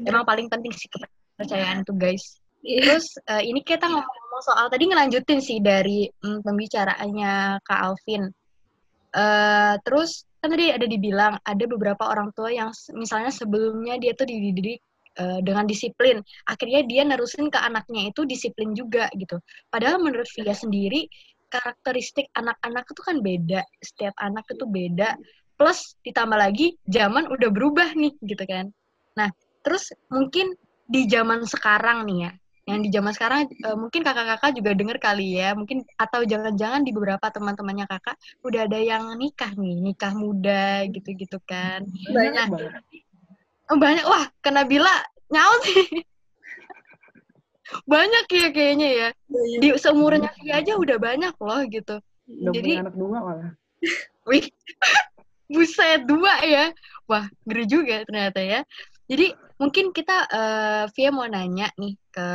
yeah. 0.00 0.08
emang 0.08 0.24
paling 0.24 0.48
penting 0.48 0.72
sih 0.72 0.88
kepercayaan 0.88 1.84
itu 1.84 1.92
guys 1.92 2.40
yeah. 2.64 2.80
terus 2.80 3.20
uh, 3.28 3.44
ini 3.44 3.60
kita 3.60 3.84
ngomong 3.84 4.40
soal 4.40 4.72
tadi 4.72 4.88
ngelanjutin 4.88 5.44
sih 5.44 5.60
dari 5.60 6.08
mm, 6.08 6.40
pembicaraannya 6.40 7.60
kak 7.60 7.80
Alvin 7.84 8.32
uh, 9.12 9.76
terus 9.84 10.24
kan 10.40 10.48
tadi 10.56 10.72
ada 10.72 10.86
dibilang 10.88 11.36
ada 11.44 11.64
beberapa 11.68 12.08
orang 12.08 12.32
tua 12.32 12.48
yang 12.48 12.72
misalnya 12.96 13.28
sebelumnya 13.28 14.00
dia 14.00 14.16
tuh 14.16 14.24
dididik 14.24 14.80
uh, 15.20 15.38
dengan 15.44 15.68
disiplin. 15.68 16.24
Akhirnya 16.48 16.80
dia 16.88 17.02
nerusin 17.04 17.52
ke 17.52 17.60
anaknya 17.60 18.08
itu 18.08 18.24
disiplin 18.24 18.72
juga 18.72 19.12
gitu. 19.16 19.36
Padahal 19.68 20.00
menurut 20.00 20.26
Via 20.32 20.56
sendiri 20.56 21.06
karakteristik 21.52 22.32
anak-anak 22.32 22.88
itu 22.88 23.00
kan 23.04 23.16
beda. 23.20 23.60
Setiap 23.84 24.14
anak 24.16 24.48
itu 24.48 24.64
beda. 24.64 25.14
Plus 25.60 25.92
ditambah 26.08 26.40
lagi 26.40 26.80
zaman 26.88 27.28
udah 27.28 27.50
berubah 27.52 27.92
nih 27.92 28.16
gitu 28.24 28.44
kan. 28.48 28.72
Nah 29.20 29.28
terus 29.60 29.92
mungkin 30.08 30.56
di 30.88 31.04
zaman 31.04 31.44
sekarang 31.44 32.08
nih 32.08 32.18
ya 32.26 32.30
yang 32.70 32.80
di 32.86 32.90
zaman 32.94 33.12
sekarang 33.12 33.50
uh, 33.66 33.76
mungkin 33.76 34.00
kakak-kakak 34.06 34.54
juga 34.54 34.70
denger 34.78 34.98
kali 35.02 35.42
ya 35.42 35.52
mungkin 35.58 35.82
atau 35.98 36.22
jangan-jangan 36.22 36.86
di 36.86 36.94
beberapa 36.94 37.26
teman-temannya 37.28 37.90
kakak 37.90 38.16
udah 38.46 38.70
ada 38.70 38.78
yang 38.78 39.04
nikah 39.18 39.50
nih 39.58 39.82
nikah 39.82 40.14
muda 40.14 40.86
gitu-gitu 40.88 41.42
kan 41.44 41.82
banyak 42.14 42.46
nah, 42.46 42.46
banget 42.46 42.82
oh, 43.70 43.78
banyak 43.78 44.04
wah 44.06 44.24
kena 44.40 44.62
bila 44.64 44.94
nyaut 45.28 45.62
sih 45.66 45.90
banyak 47.86 48.24
ya 48.30 48.48
kayaknya 48.50 48.88
ya. 48.90 49.08
Di 49.62 49.68
seumurnya 49.78 50.30
Via 50.42 50.62
aja 50.62 50.72
udah 50.76 50.96
banyak 50.98 51.34
loh 51.38 51.60
gitu. 51.70 51.96
Udah 52.26 52.52
Jadi 52.54 52.70
anak 52.82 52.94
dua 52.94 53.18
malah. 53.22 53.52
Wih, 54.28 54.46
buset 55.52 56.04
dua 56.06 56.42
ya. 56.44 56.74
Wah, 57.06 57.26
ngeri 57.46 57.64
juga 57.66 58.02
ternyata 58.06 58.40
ya. 58.42 58.60
Jadi 59.10 59.34
mungkin 59.60 59.92
kita 59.92 60.16
uh, 60.32 60.84
Via 60.96 61.10
mau 61.12 61.28
nanya 61.28 61.68
nih 61.76 61.94
ke 62.08 62.28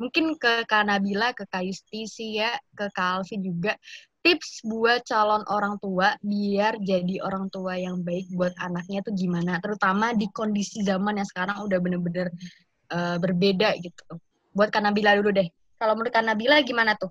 mungkin 0.00 0.38
ke 0.40 0.64
Kak 0.64 0.88
Nabila, 0.88 1.36
ke 1.36 1.44
Kak 1.44 1.60
Justisi 1.66 2.40
ya, 2.40 2.56
ke 2.72 2.88
Kak 2.94 3.20
Alvin 3.20 3.44
juga 3.44 3.76
tips 4.24 4.64
buat 4.64 5.04
calon 5.04 5.44
orang 5.48 5.76
tua 5.80 6.12
biar 6.20 6.76
jadi 6.80 7.24
orang 7.24 7.48
tua 7.48 7.76
yang 7.76 8.04
baik 8.04 8.28
buat 8.36 8.52
anaknya 8.60 9.00
tuh 9.00 9.16
gimana 9.16 9.56
terutama 9.64 10.12
di 10.12 10.28
kondisi 10.28 10.84
zaman 10.84 11.16
yang 11.16 11.24
sekarang 11.24 11.64
udah 11.64 11.80
bener-bener 11.80 12.28
uh, 12.92 13.16
berbeda 13.16 13.80
gitu 13.80 14.20
buat 14.52 14.68
Kanabila 14.70 15.14
dulu 15.18 15.30
deh. 15.34 15.48
Kalau 15.80 15.96
menurut 15.96 16.12
Kanabila 16.12 16.60
gimana 16.60 16.92
tuh? 16.98 17.10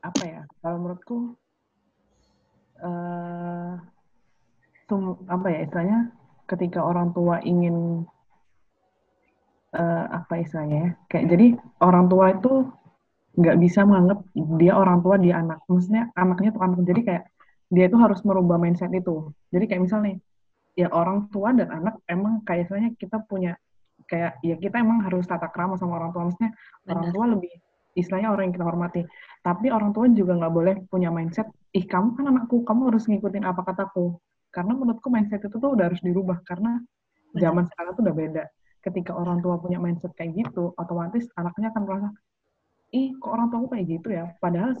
Apa 0.00 0.22
ya? 0.22 0.42
Kalau 0.62 0.76
menurutku 0.78 1.16
uh, 2.80 3.74
apa 5.30 5.46
ya 5.54 5.58
istilahnya 5.66 6.00
ketika 6.50 6.82
orang 6.82 7.14
tua 7.14 7.38
ingin 7.46 8.06
uh, 9.74 10.04
apa 10.22 10.42
istilahnya 10.42 10.78
ya? 10.78 10.90
Kayak 11.10 11.26
jadi 11.36 11.46
orang 11.82 12.04
tua 12.10 12.26
itu 12.34 12.52
nggak 13.38 13.56
bisa 13.62 13.80
menganggap 13.86 14.18
dia 14.34 14.72
orang 14.74 14.98
tua 15.04 15.14
dia 15.18 15.34
anak. 15.38 15.62
Maksudnya 15.70 16.10
anaknya 16.14 16.50
tuh 16.54 16.62
anak. 16.62 16.78
Jadi 16.86 17.00
kayak 17.06 17.24
dia 17.70 17.84
itu 17.86 17.96
harus 17.98 18.20
merubah 18.26 18.58
mindset 18.58 18.90
itu. 18.90 19.30
Jadi 19.54 19.64
kayak 19.70 19.82
misalnya 19.86 20.18
ya 20.78 20.88
orang 20.90 21.28
tua 21.28 21.52
dan 21.54 21.68
anak 21.70 21.98
emang 22.06 22.42
kayak 22.46 22.70
misalnya 22.70 22.90
kita 22.96 23.18
punya 23.26 23.52
kayak 24.06 24.38
ya 24.42 24.56
kita 24.58 24.82
emang 24.82 25.06
harus 25.06 25.26
tata 25.26 25.46
krama 25.50 25.78
sama 25.78 25.98
orang 25.98 26.10
tua 26.10 26.22
maksudnya 26.26 26.50
Benar. 26.82 26.90
orang 26.98 27.10
tua 27.14 27.24
lebih 27.36 27.54
istilahnya 27.94 28.30
orang 28.34 28.50
yang 28.50 28.54
kita 28.58 28.66
hormati 28.66 29.02
tapi 29.42 29.66
orang 29.70 29.90
tua 29.94 30.06
juga 30.10 30.38
nggak 30.38 30.52
boleh 30.54 30.74
punya 30.90 31.10
mindset 31.10 31.46
ih 31.74 31.86
kamu 31.86 32.18
kan 32.18 32.24
anakku 32.30 32.62
kamu 32.66 32.90
harus 32.90 33.04
ngikutin 33.06 33.44
apa 33.46 33.62
kataku 33.66 34.18
karena 34.50 34.72
menurutku 34.74 35.08
mindset 35.10 35.42
itu 35.46 35.56
tuh 35.58 35.70
udah 35.74 35.90
harus 35.90 36.02
dirubah 36.02 36.42
karena 36.42 36.82
zaman 37.38 37.66
sekarang 37.70 37.92
tuh 37.94 38.02
udah 38.06 38.16
beda 38.16 38.44
ketika 38.80 39.12
orang 39.12 39.44
tua 39.44 39.60
punya 39.60 39.76
mindset 39.76 40.12
kayak 40.16 40.36
gitu 40.36 40.72
otomatis 40.76 41.28
anaknya 41.36 41.68
akan 41.72 41.82
merasa 41.84 42.08
ih 42.90 43.14
kok 43.20 43.30
orang 43.30 43.48
tua 43.52 43.70
kayak 43.70 43.86
gitu 43.86 44.08
ya 44.10 44.24
padahal 44.42 44.74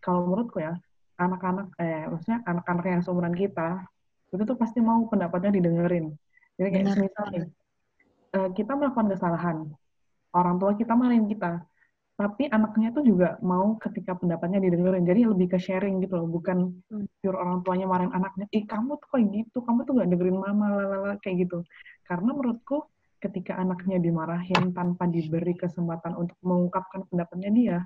kalau 0.00 0.20
menurutku 0.30 0.62
ya 0.62 0.72
anak-anak 1.18 1.70
eh 1.78 2.06
maksudnya 2.10 2.38
anak-anak 2.46 2.84
yang 2.88 3.02
seumuran 3.02 3.36
kita 3.36 3.86
itu 4.34 4.42
tuh 4.42 4.56
pasti 4.58 4.82
mau 4.82 5.06
pendapatnya 5.06 5.54
didengerin 5.54 6.14
jadi 6.54 6.68
kayak 6.70 6.86
misalnya 7.10 7.44
uh, 8.34 8.48
kita 8.54 8.72
melakukan 8.78 9.10
kesalahan, 9.10 9.56
orang 10.34 10.56
tua 10.62 10.78
kita 10.78 10.94
marahin 10.94 11.26
kita, 11.26 11.62
tapi 12.14 12.46
anaknya 12.46 12.94
tuh 12.94 13.02
juga 13.02 13.38
mau 13.42 13.74
ketika 13.82 14.14
pendapatnya 14.14 14.62
didengerin. 14.62 15.02
Jadi 15.02 15.20
lebih 15.26 15.46
ke 15.54 15.58
sharing 15.58 15.98
gitu 16.02 16.14
loh, 16.22 16.28
bukan 16.30 16.78
hmm. 16.90 17.06
pure 17.18 17.38
orang 17.38 17.62
tuanya 17.66 17.86
marahin 17.90 18.14
anaknya. 18.14 18.46
Ih 18.54 18.66
kamu 18.66 18.98
tuh 19.02 19.08
kayak 19.14 19.26
gitu, 19.34 19.58
kamu 19.66 19.82
tuh 19.82 19.92
gak 19.98 20.08
dengerin 20.10 20.38
mama, 20.38 20.66
lalala 20.78 21.14
kayak 21.22 21.46
gitu. 21.46 21.66
Karena 22.06 22.30
menurutku 22.30 22.86
ketika 23.24 23.56
anaknya 23.56 23.96
dimarahin 23.96 24.76
tanpa 24.76 25.08
diberi 25.08 25.56
kesempatan 25.56 26.12
untuk 26.12 26.36
mengungkapkan 26.44 27.08
pendapatnya 27.08 27.50
dia, 27.50 27.76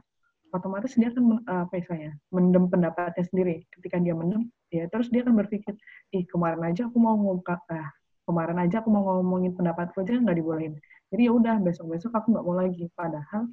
otomatis 0.50 0.98
dia 0.98 1.14
akan 1.14 1.44
apa 1.46 1.74
istilahnya 1.78 2.18
mendem 2.34 2.66
pendapatnya 2.66 3.24
sendiri. 3.30 3.62
Ketika 3.70 4.02
dia 4.02 4.18
mendem 4.18 4.50
ya 4.68 4.90
terus 4.90 5.08
dia 5.08 5.22
akan 5.24 5.38
berpikir 5.38 5.78
ih 6.12 6.24
kemarin 6.28 6.60
aja 6.66 6.90
aku 6.90 7.00
mau 7.00 7.16
ngomong 7.16 7.40
ah, 7.48 7.88
kemarin 8.28 8.58
aja 8.60 8.84
aku 8.84 8.88
mau 8.92 9.04
ngomongin 9.08 9.54
pendapatku 9.54 10.02
aja 10.02 10.18
nggak 10.18 10.38
dibolehin. 10.42 10.74
Jadi 11.08 11.22
ya 11.24 11.32
udah 11.32 11.56
besok 11.62 11.86
besok 11.94 12.12
aku 12.18 12.34
nggak 12.34 12.44
mau 12.44 12.56
lagi. 12.58 12.84
Padahal 12.92 13.48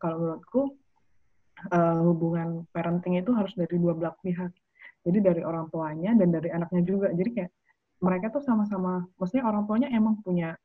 kalau 0.00 0.16
menurutku 0.20 0.62
uh, 1.72 2.00
hubungan 2.04 2.64
parenting 2.72 3.20
itu 3.20 3.30
harus 3.36 3.52
dari 3.54 3.76
dua 3.78 3.94
belah 3.94 4.16
pihak. 4.20 4.52
Jadi 5.00 5.18
dari 5.20 5.40
orang 5.44 5.70
tuanya 5.72 6.12
dan 6.16 6.28
dari 6.28 6.48
anaknya 6.52 6.82
juga. 6.84 7.08
Jadi 7.12 7.30
kayak 7.36 7.50
mereka 8.00 8.32
tuh 8.32 8.42
sama-sama 8.44 9.04
maksudnya 9.20 9.44
orang 9.44 9.68
tuanya 9.68 9.88
emang 9.92 10.20
punya 10.24 10.56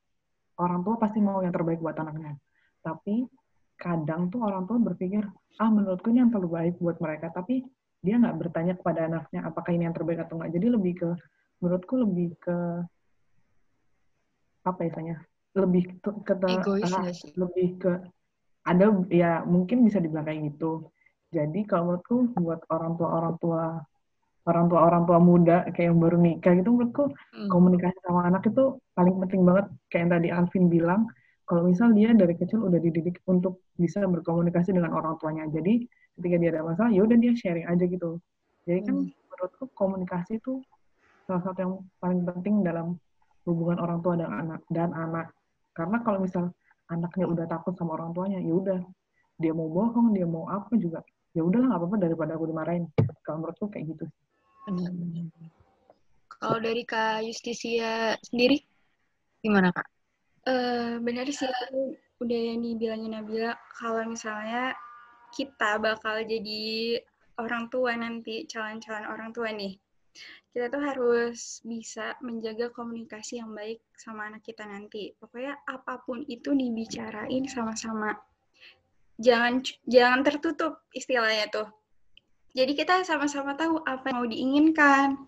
orang 0.59 0.81
tua 0.83 0.95
pasti 0.99 1.19
mau 1.19 1.43
yang 1.43 1.51
terbaik 1.51 1.79
buat 1.83 1.97
anaknya. 1.99 2.35
Tapi 2.81 3.27
kadang 3.75 4.31
tuh 4.31 4.43
orang 4.45 4.63
tua 4.67 4.79
berpikir 4.79 5.23
ah 5.59 5.69
menurutku 5.71 6.11
ini 6.11 6.23
yang 6.23 6.31
terlalu 6.31 6.49
baik 6.55 6.75
buat 6.79 6.97
mereka. 6.99 7.31
Tapi 7.31 7.63
dia 8.05 8.15
nggak 8.21 8.37
bertanya 8.37 8.73
kepada 8.77 9.09
anaknya 9.09 9.41
apakah 9.49 9.71
ini 9.73 9.89
yang 9.89 9.95
terbaik 9.97 10.21
atau 10.21 10.37
enggak 10.37 10.53
jadi 10.53 10.67
lebih 10.77 10.93
ke 10.93 11.09
menurutku 11.57 11.95
lebih 12.05 12.29
ke 12.37 12.57
apa 14.65 14.81
ya 14.85 15.17
lebih 15.55 15.83
ke, 16.03 16.09
ke 16.21 16.33
Egois 16.35 16.91
uh, 16.93 17.09
lebih 17.33 17.69
ke 17.81 17.91
ada 18.65 18.85
ya 19.13 19.45
mungkin 19.45 19.85
bisa 19.85 20.01
dibilang 20.01 20.25
kayak 20.25 20.53
gitu. 20.53 20.89
Jadi 21.29 21.65
kalau 21.69 21.93
menurutku 21.95 22.33
buat 22.41 22.61
orang 22.73 22.97
tua 22.97 23.09
orang 23.13 23.35
tua 23.37 23.63
orang 24.45 24.65
tua 24.69 24.79
orang 24.85 25.03
tua 25.09 25.17
muda 25.17 25.65
kayak 25.73 25.89
yang 25.89 25.97
baru 25.97 26.17
nikah 26.21 26.53
gitu 26.53 26.69
menurutku 26.69 27.09
hmm. 27.09 27.49
komunikasi 27.49 27.97
sama 28.05 28.29
anak 28.29 28.45
itu 28.45 28.77
paling 28.93 29.15
penting 29.25 29.41
banget. 29.41 29.65
Kayak 29.89 30.01
yang 30.01 30.11
tadi 30.13 30.27
Alvin 30.29 30.65
bilang 30.69 31.01
kalau 31.45 31.61
misal 31.65 31.93
dia 31.93 32.13
dari 32.13 32.33
kecil 32.37 32.61
udah 32.65 32.77
dididik 32.77 33.21
untuk 33.25 33.65
bisa 33.77 34.05
berkomunikasi 34.05 34.73
dengan 34.73 34.93
orang 34.93 35.17
tuanya. 35.17 35.49
Jadi 35.49 35.89
ketika 36.17 36.35
dia 36.37 36.49
ada 36.53 36.61
masalah 36.61 36.91
ya 36.93 37.01
udah 37.01 37.17
dia 37.17 37.33
sharing 37.33 37.65
aja 37.65 37.85
gitu. 37.89 38.21
Jadi 38.69 38.79
kan 38.85 38.95
hmm. 39.01 39.09
menurutku 39.33 39.65
komunikasi 39.73 40.37
itu 40.37 40.61
salah 41.25 41.41
satu 41.41 41.59
yang 41.65 41.73
paling 41.97 42.21
penting 42.21 42.61
dalam 42.61 43.01
hubungan 43.49 43.81
orang 43.81 43.99
tua 44.05 44.13
dan 44.13 44.29
anak 44.29 44.61
dan 44.69 44.93
anak. 44.93 45.33
Karena 45.73 46.05
kalau 46.05 46.21
misal 46.21 46.53
anaknya 46.93 47.25
udah 47.25 47.45
takut 47.49 47.73
sama 47.73 47.97
orang 47.97 48.13
tuanya 48.13 48.37
ya 48.37 48.53
udah. 48.53 48.79
Dia 49.41 49.51
mau 49.51 49.67
bohong 49.67 50.13
dia 50.13 50.29
mau 50.29 50.45
apa 50.53 50.77
juga. 50.77 51.01
Ya 51.33 51.41
udahlah 51.41 51.73
nggak 51.73 51.81
apa-apa 51.81 51.97
daripada 51.97 52.37
aku 52.37 52.45
dimarahin. 52.45 52.87
Kalau 53.25 53.41
menurutku 53.41 53.67
kayak 53.73 53.89
gitu 53.89 54.05
kalau 56.41 56.57
dari 56.61 56.83
kak 56.85 57.25
Justisia 57.25 58.17
sendiri? 58.25 58.61
Gimana 59.45 59.69
kak? 59.69 59.87
Uh, 60.45 61.01
benar 61.01 61.25
sih 61.29 61.49
udah 62.21 62.39
yang 62.53 62.61
dibilangin 62.61 63.13
Nabila. 63.13 63.57
Kalau 63.77 64.05
misalnya 64.05 64.73
kita 65.33 65.77
bakal 65.81 66.21
jadi 66.25 66.97
orang 67.41 67.67
tua 67.69 67.93
nanti 67.97 68.45
calon-calon 68.49 69.05
orang 69.09 69.29
tua 69.35 69.51
nih 69.51 69.75
kita 70.55 70.71
tuh 70.71 70.79
harus 70.79 71.59
bisa 71.67 72.15
menjaga 72.23 72.71
komunikasi 72.71 73.43
yang 73.43 73.51
baik 73.51 73.83
sama 73.99 74.31
anak 74.31 74.39
kita 74.47 74.63
nanti. 74.63 75.11
Pokoknya 75.19 75.59
apa 75.67 75.99
pun 76.07 76.23
itu 76.31 76.55
dibicarain 76.55 77.43
sama-sama. 77.51 78.15
Jangan 79.19 79.59
jangan 79.83 80.23
tertutup 80.23 80.79
istilahnya 80.95 81.51
tuh 81.51 81.67
jadi 82.55 82.71
kita 82.71 83.03
sama-sama 83.03 83.53
tahu 83.59 83.83
apa 83.83 84.09
yang 84.09 84.17
mau 84.23 84.29
diinginkan 84.31 85.19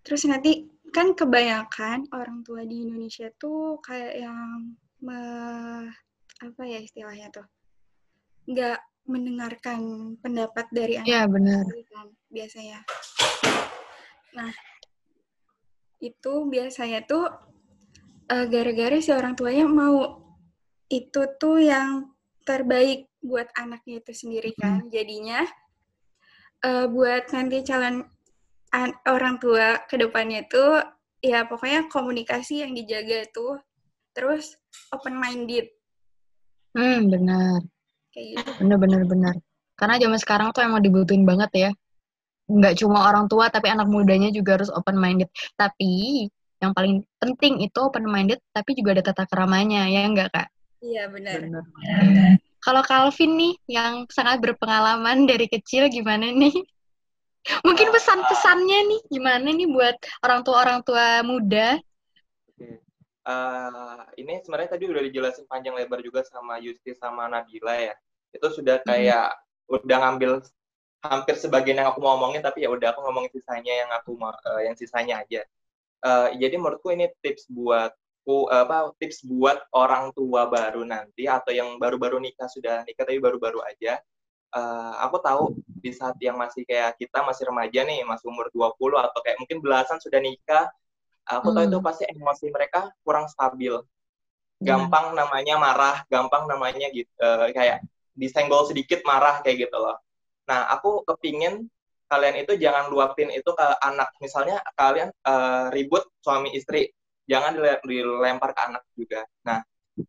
terus 0.00 0.24
nanti 0.24 0.66
kan 0.90 1.12
kebanyakan 1.12 2.08
orang 2.10 2.40
tua 2.40 2.64
di 2.64 2.88
Indonesia 2.88 3.28
tuh 3.36 3.78
kayak 3.84 4.24
yang 4.24 4.74
me, 5.04 5.20
apa 6.40 6.62
ya 6.64 6.80
istilahnya 6.80 7.28
tuh 7.28 7.46
nggak 8.48 8.80
mendengarkan 9.06 10.14
pendapat 10.18 10.66
dari 10.72 10.98
anak 10.98 11.10
ya, 11.10 11.22
benar. 11.28 11.64
kan 11.90 12.08
biasanya 12.32 12.80
nah 14.32 14.52
itu 16.02 16.34
biasanya 16.50 17.04
tuh 17.06 17.30
uh, 18.32 18.46
gara-gara 18.48 18.98
si 18.98 19.12
orang 19.14 19.36
tuanya 19.38 19.68
mau 19.68 20.18
itu 20.90 21.22
tuh 21.38 21.62
yang 21.62 22.10
terbaik 22.42 23.06
buat 23.22 23.46
anaknya 23.54 24.02
itu 24.02 24.12
sendiri 24.12 24.50
kan 24.58 24.82
hmm. 24.82 24.90
jadinya 24.90 25.46
uh, 26.62 26.86
buat 26.88 27.30
nanti 27.34 27.62
calon 27.66 28.06
orang 29.04 29.36
tua 29.36 29.84
ke 29.84 30.00
depannya 30.00 30.48
itu 30.48 30.64
ya 31.20 31.44
pokoknya 31.44 31.92
komunikasi 31.92 32.64
yang 32.64 32.72
dijaga 32.72 33.28
tuh 33.30 33.60
terus 34.16 34.56
open 34.90 35.14
minded. 35.16 35.68
Hmm, 36.72 37.12
benar. 37.12 37.60
Kayak 38.12 38.26
gitu. 38.40 38.50
Benar 38.64 38.78
benar 38.80 39.02
benar. 39.04 39.34
Karena 39.76 39.94
zaman 40.00 40.18
sekarang 40.20 40.48
tuh 40.56 40.64
emang 40.64 40.80
dibutuhin 40.80 41.28
banget 41.28 41.50
ya. 41.52 41.70
Nggak 42.48 42.80
cuma 42.80 43.08
orang 43.08 43.28
tua 43.28 43.52
tapi 43.52 43.68
anak 43.68 43.88
mudanya 43.88 44.32
juga 44.32 44.60
harus 44.60 44.72
open 44.72 44.96
minded. 44.96 45.28
Tapi 45.56 46.26
yang 46.62 46.72
paling 46.72 47.02
penting 47.18 47.60
itu 47.60 47.78
open 47.82 48.08
minded 48.08 48.40
tapi 48.54 48.72
juga 48.78 48.96
ada 48.98 49.04
tata 49.12 49.24
keramanya 49.28 49.84
ya 49.90 50.06
enggak 50.06 50.30
Kak? 50.32 50.48
Iya, 50.82 51.06
benar. 51.12 51.38
benar. 51.38 51.64
Kalau 52.62 52.82
Calvin 52.86 53.34
nih 53.34 53.54
yang 53.66 54.06
sangat 54.06 54.38
berpengalaman 54.38 55.26
dari 55.26 55.50
kecil 55.50 55.90
gimana 55.90 56.30
nih? 56.30 56.54
Mungkin 57.66 57.90
pesan-pesannya 57.90 58.78
nih 58.86 59.00
gimana 59.10 59.50
nih 59.50 59.66
buat 59.66 59.98
orang 60.22 60.40
tua 60.46 60.56
orang 60.62 60.80
tua 60.86 61.26
muda? 61.26 61.82
Uh, 63.22 64.02
ini 64.18 64.42
sebenarnya 64.42 64.74
tadi 64.74 64.90
udah 64.90 65.02
dijelasin 65.02 65.46
panjang 65.46 65.78
lebar 65.78 66.02
juga 66.02 66.26
sama 66.26 66.58
Yusti 66.62 66.94
sama 66.94 67.26
Nabila 67.26 67.74
ya. 67.74 67.94
Itu 68.30 68.50
sudah 68.50 68.82
hmm. 68.82 68.86
kayak 68.86 69.28
hmm. 69.34 69.82
udah 69.82 69.98
ngambil 70.06 70.32
hampir 71.02 71.34
sebagian 71.34 71.82
yang 71.82 71.90
aku 71.90 71.98
mau 71.98 72.14
ngomongin 72.14 72.46
tapi 72.46 72.62
ya 72.62 72.70
udah 72.70 72.94
aku 72.94 73.02
ngomongin 73.02 73.30
sisanya 73.34 73.74
yang 73.74 73.90
aku 73.90 74.14
mau 74.14 74.30
uh, 74.30 74.62
yang 74.62 74.78
sisanya 74.78 75.22
aja. 75.22 75.42
Uh, 76.02 76.34
jadi 76.38 76.58
menurutku 76.58 76.90
ini 76.94 77.10
tips 77.22 77.46
buat 77.50 77.94
apa 78.50 78.94
tips 79.02 79.26
buat 79.26 79.58
orang 79.74 80.14
tua 80.14 80.46
baru 80.46 80.86
nanti 80.86 81.26
atau 81.26 81.50
yang 81.50 81.74
baru-baru 81.76 82.22
nikah 82.22 82.46
sudah 82.46 82.86
nikah 82.86 83.02
tapi 83.02 83.18
baru-baru 83.18 83.58
aja 83.66 83.98
uh, 84.54 84.94
aku 85.02 85.16
tahu 85.18 85.42
di 85.82 85.90
saat 85.90 86.14
yang 86.22 86.38
masih 86.38 86.62
kayak 86.62 86.94
kita 87.00 87.24
masih 87.26 87.48
remaja 87.48 87.82
nih, 87.82 88.06
masih 88.06 88.30
umur 88.30 88.46
20 88.54 88.78
atau 89.02 89.20
kayak 89.24 89.36
mungkin 89.40 89.58
belasan 89.58 89.98
sudah 89.98 90.20
nikah, 90.22 90.70
aku 91.26 91.50
hmm. 91.50 91.56
tahu 91.58 91.64
itu 91.66 91.78
hmm. 91.80 91.86
pasti 91.86 92.04
emosi 92.06 92.46
mereka 92.52 92.80
kurang 93.02 93.26
stabil. 93.26 93.74
Iya. 94.62 94.62
Gampang 94.62 95.12
hmm. 95.12 95.18
namanya 95.18 95.54
marah, 95.58 95.96
gampang 96.06 96.46
namanya 96.46 96.86
gitu 96.94 97.10
uh, 97.18 97.50
kayak 97.50 97.82
disenggol 98.14 98.68
sedikit 98.68 99.02
marah 99.02 99.42
kayak 99.42 99.66
gitu 99.68 99.76
loh. 99.80 99.98
Nah, 100.46 100.70
aku 100.70 101.02
kepingin 101.08 101.66
kalian 102.06 102.44
itu 102.44 102.60
jangan 102.60 102.92
luapin 102.92 103.32
itu 103.32 103.50
ke 103.56 103.66
anak. 103.82 104.12
Misalnya 104.20 104.60
kalian 104.76 105.10
uh, 105.24 105.72
ribut 105.72 106.04
suami 106.20 106.52
istri, 106.52 106.92
jangan 107.26 107.58
dilempar 107.84 108.50
ke 108.54 108.60
anak 108.66 108.82
juga. 108.94 109.22
Nah, 109.46 109.62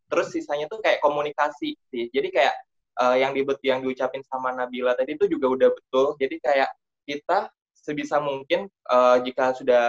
terus 0.10 0.34
sisanya 0.34 0.66
tuh 0.70 0.80
kayak 0.82 1.04
komunikasi 1.04 1.76
sih. 1.90 2.06
Jadi 2.10 2.30
kayak 2.34 2.56
uh, 3.02 3.16
yang 3.18 3.32
dibet 3.36 3.60
yang 3.66 3.84
diucapin 3.84 4.24
sama 4.26 4.54
Nabila 4.54 4.98
tadi 4.98 5.18
itu 5.18 5.28
juga 5.30 5.48
udah 5.54 5.70
betul. 5.74 6.18
Jadi 6.18 6.36
kayak 6.42 6.70
kita 7.04 7.52
sebisa 7.74 8.18
mungkin 8.24 8.72
uh, 8.88 9.20
jika 9.22 9.52
sudah 9.58 9.86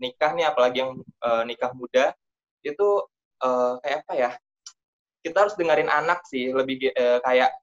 nikah 0.00 0.32
nih 0.32 0.48
apalagi 0.48 0.80
yang 0.80 0.92
uh, 1.20 1.44
nikah 1.44 1.70
muda 1.76 2.16
itu 2.64 3.04
uh, 3.44 3.78
kayak 3.84 3.98
apa 4.06 4.14
ya? 4.16 4.30
Kita 5.22 5.46
harus 5.46 5.54
dengerin 5.54 5.90
anak 5.92 6.26
sih 6.26 6.50
lebih 6.50 6.90
uh, 6.98 7.22
kayak 7.22 7.54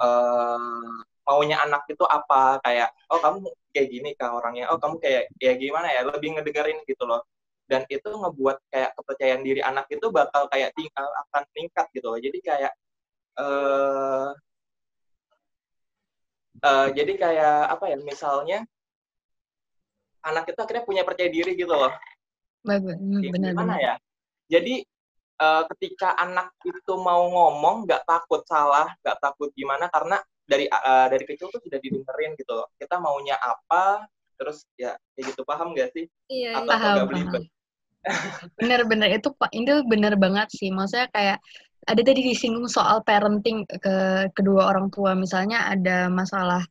uh, 0.00 1.04
maunya 1.24 1.56
anak 1.64 1.88
itu 1.88 2.04
apa 2.04 2.60
kayak 2.60 2.92
oh 3.08 3.20
kamu 3.20 3.48
kayak 3.72 3.88
gini 3.88 4.10
kah 4.12 4.36
orangnya 4.36 4.68
oh 4.68 4.76
kamu 4.76 5.00
kayak 5.00 5.32
ya 5.40 5.56
gimana 5.56 5.88
ya 5.88 6.04
lebih 6.04 6.36
ngedengerin 6.36 6.84
gitu 6.84 7.08
loh 7.08 7.24
dan 7.64 7.82
itu 7.88 8.08
ngebuat 8.08 8.60
kayak 8.68 8.90
kepercayaan 8.96 9.42
diri 9.42 9.60
anak 9.64 9.88
itu 9.88 10.06
bakal 10.12 10.44
kayak 10.52 10.70
tinggal 10.76 11.08
akan 11.26 11.42
meningkat 11.52 11.86
gitu 11.96 12.06
loh. 12.12 12.20
Jadi 12.20 12.38
kayak 12.44 12.72
uh, 13.40 14.28
uh, 16.60 16.86
jadi 16.92 17.12
kayak 17.16 17.56
apa 17.72 17.84
ya 17.92 17.96
misalnya 18.00 18.58
anak 20.24 20.48
itu 20.48 20.58
akhirnya 20.60 20.84
punya 20.84 21.02
percaya 21.04 21.28
diri 21.32 21.56
gitu 21.56 21.72
loh. 21.72 21.92
Benar 22.64 23.52
gimana 23.52 23.74
ya? 23.80 23.94
Jadi 24.48 24.84
uh, 25.40 25.64
ketika 25.72 26.16
anak 26.20 26.52
itu 26.64 26.94
mau 27.00 27.28
ngomong 27.28 27.88
nggak 27.88 28.04
takut 28.04 28.44
salah 28.44 28.92
nggak 29.00 29.18
takut 29.20 29.48
gimana 29.56 29.88
karena 29.88 30.20
dari 30.44 30.68
uh, 30.68 31.08
dari 31.08 31.24
kecil 31.24 31.48
tuh 31.48 31.60
sudah 31.64 31.80
didengerin 31.80 32.36
gitu 32.36 32.52
loh. 32.52 32.68
Kita 32.76 33.00
maunya 33.00 33.40
apa 33.40 34.04
terus 34.36 34.66
ya 34.74 34.96
kayak 35.14 35.24
gitu 35.32 35.42
paham 35.46 35.72
gak 35.74 35.90
sih 35.94 36.06
iya, 36.30 36.58
atau 36.58 36.70
paham, 36.70 36.96
paham. 37.08 37.42
bener-bener 38.60 39.16
itu 39.16 39.28
pak 39.32 39.50
ini 39.56 39.80
bener 39.88 40.14
banget 40.20 40.48
sih 40.52 40.68
maksudnya 40.68 41.08
kayak 41.08 41.38
ada 41.84 42.00
tadi 42.00 42.20
disinggung 42.24 42.68
soal 42.68 43.04
parenting 43.04 43.64
ke 43.68 44.28
kedua 44.32 44.72
orang 44.72 44.88
tua 44.88 45.12
misalnya 45.12 45.68
ada 45.68 46.08
masalah 46.08 46.64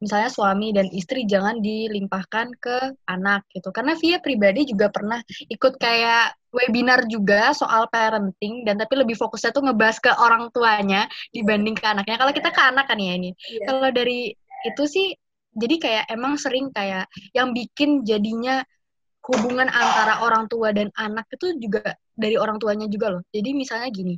misalnya 0.00 0.32
suami 0.32 0.72
dan 0.72 0.88
istri 0.92 1.28
jangan 1.28 1.60
dilimpahkan 1.60 2.56
ke 2.56 2.96
anak 3.08 3.44
gitu 3.52 3.68
karena 3.72 3.92
Via 4.00 4.18
pribadi 4.20 4.64
juga 4.68 4.88
pernah 4.88 5.20
ikut 5.48 5.76
kayak 5.76 6.36
webinar 6.54 7.04
juga 7.10 7.50
soal 7.50 7.90
parenting 7.90 8.62
dan 8.62 8.78
tapi 8.78 8.94
lebih 9.02 9.18
fokusnya 9.18 9.50
tuh 9.50 9.66
ngebahas 9.66 9.98
ke 9.98 10.12
orang 10.14 10.48
tuanya 10.54 11.10
dibanding 11.34 11.74
ke 11.74 11.82
anaknya. 11.82 12.16
Kalau 12.16 12.32
kita 12.32 12.54
ke 12.54 12.62
anak 12.62 12.86
kan 12.86 12.98
ya 13.02 13.18
ini. 13.18 13.34
Yeah. 13.50 13.66
Kalau 13.66 13.90
dari 13.90 14.32
itu 14.64 14.82
sih 14.86 15.18
jadi 15.54 15.76
kayak 15.78 16.04
emang 16.10 16.34
sering 16.36 16.70
kayak 16.74 17.06
yang 17.30 17.54
bikin 17.54 18.02
jadinya 18.02 18.62
hubungan 19.24 19.70
antara 19.72 20.20
orang 20.20 20.44
tua 20.52 20.74
dan 20.76 20.92
anak 21.00 21.24
itu 21.32 21.56
juga 21.56 21.96
dari 22.12 22.36
orang 22.36 22.60
tuanya 22.60 22.86
juga 22.86 23.18
loh. 23.18 23.22
Jadi 23.32 23.50
misalnya 23.56 23.88
gini, 23.88 24.14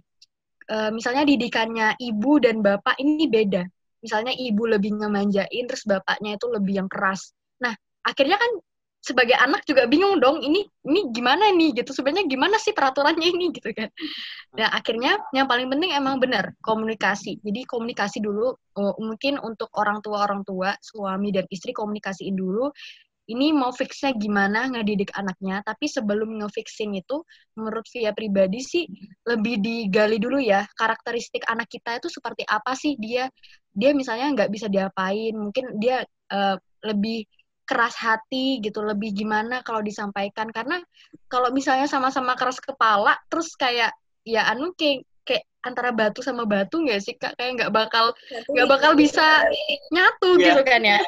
uh, 0.71 0.91
misalnya 0.91 1.23
didikannya 1.23 1.95
ibu 2.03 2.43
dan 2.43 2.61
bapak 2.61 2.99
ini 2.99 3.31
beda. 3.31 3.63
Misalnya 4.03 4.35
ibu 4.35 4.67
lebih 4.67 4.99
ngemanjain, 4.99 5.65
terus 5.67 5.87
bapaknya 5.87 6.37
itu 6.39 6.47
lebih 6.51 6.85
yang 6.85 6.89
keras. 6.91 7.33
Nah, 7.63 7.75
akhirnya 8.03 8.39
kan 8.39 8.51
sebagai 9.07 9.39
anak 9.39 9.63
juga 9.63 9.87
bingung 9.87 10.19
dong 10.19 10.43
ini 10.43 10.67
ini 10.83 11.01
gimana 11.15 11.55
nih 11.55 11.79
gitu. 11.79 11.95
Sebenarnya 11.95 12.27
gimana 12.27 12.59
sih 12.59 12.75
peraturannya 12.75 13.23
ini 13.31 13.55
gitu 13.55 13.71
kan. 13.71 13.87
Dan 14.51 14.69
akhirnya 14.75 15.23
yang 15.31 15.47
paling 15.47 15.71
penting 15.71 15.95
emang 15.95 16.19
benar 16.19 16.51
komunikasi. 16.67 17.39
Jadi 17.47 17.63
komunikasi 17.71 18.19
dulu 18.19 18.51
uh, 18.51 18.95
mungkin 18.99 19.39
untuk 19.39 19.71
orang 19.79 20.03
tua 20.03 20.27
orang 20.27 20.43
tua 20.43 20.75
suami 20.83 21.31
dan 21.31 21.47
istri 21.55 21.71
komunikasiin 21.71 22.35
dulu 22.35 22.75
ini 23.27 23.51
mau 23.51 23.75
fixnya 23.75 24.15
gimana 24.19 24.67
ngedidik 24.75 25.15
anaknya. 25.15 25.63
Tapi 25.63 25.87
sebelum 25.87 26.43
ngefixin 26.43 26.91
itu 26.99 27.23
menurut 27.55 27.87
Via 27.95 28.11
pribadi 28.11 28.59
sih 28.59 28.91
lebih 29.23 29.63
digali 29.63 30.19
dulu 30.19 30.43
ya 30.43 30.67
karakteristik 30.75 31.47
anak 31.47 31.71
kita 31.71 32.03
itu 32.03 32.11
seperti 32.11 32.43
apa 32.43 32.75
sih. 32.75 32.99
Dia 32.99 33.31
dia 33.71 33.95
misalnya 33.95 34.35
nggak 34.35 34.51
bisa 34.51 34.67
diapain 34.67 35.35
mungkin 35.39 35.79
dia 35.79 36.03
uh, 36.35 36.59
lebih 36.83 37.27
keras 37.67 37.99
hati 37.99 38.63
gitu 38.63 38.81
lebih 38.87 39.13
gimana 39.13 39.61
kalau 39.67 39.83
disampaikan. 39.83 40.49
Karena 40.55 40.79
kalau 41.27 41.51
misalnya 41.51 41.91
sama-sama 41.91 42.39
keras 42.39 42.63
kepala 42.63 43.19
terus 43.27 43.53
kayak 43.59 43.93
ya 44.23 44.47
anu 44.49 44.73
kayak 44.79 45.03
kayak 45.27 45.45
antara 45.67 45.91
batu 45.91 46.23
sama 46.23 46.47
batu 46.47 46.79
nggak 46.81 47.03
sih 47.03 47.19
kak? 47.19 47.35
Kayak 47.35 47.53
nggak 47.61 47.73
bakal 47.75 48.15
nggak 48.55 48.69
bakal 48.71 48.95
bisa 48.95 49.43
nyatu 49.91 50.39
yeah. 50.39 50.55
gitu 50.55 50.63
kan 50.63 50.83
ya. 50.87 51.01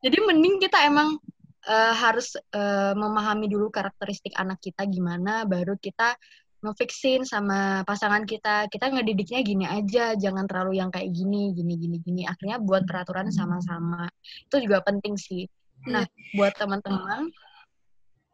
Jadi 0.00 0.16
mending 0.24 0.62
kita 0.62 0.86
emang 0.86 1.18
uh, 1.66 1.94
harus 1.98 2.38
uh, 2.54 2.94
memahami 2.96 3.50
dulu 3.50 3.68
karakteristik 3.68 4.32
anak 4.38 4.62
kita 4.62 4.86
gimana 4.88 5.44
baru 5.44 5.76
kita 5.76 6.16
ngefixin 6.60 7.24
sama 7.24 7.82
pasangan 7.82 8.24
kita. 8.24 8.68
Kita 8.70 8.92
ngedidiknya 8.92 9.40
gini 9.42 9.64
aja 9.66 10.14
jangan 10.14 10.44
terlalu 10.46 10.78
yang 10.78 10.92
kayak 10.92 11.10
gini 11.10 11.50
gini 11.56 11.74
gini 11.76 11.96
gini. 12.00 12.22
Akhirnya 12.28 12.60
buat 12.60 12.86
peraturan 12.86 13.32
sama-sama. 13.32 14.06
Itu 14.46 14.60
juga 14.60 14.84
penting 14.84 15.16
sih 15.18 15.48
Nah, 15.88 16.04
iya. 16.04 16.32
buat 16.36 16.52
teman-teman, 16.58 17.32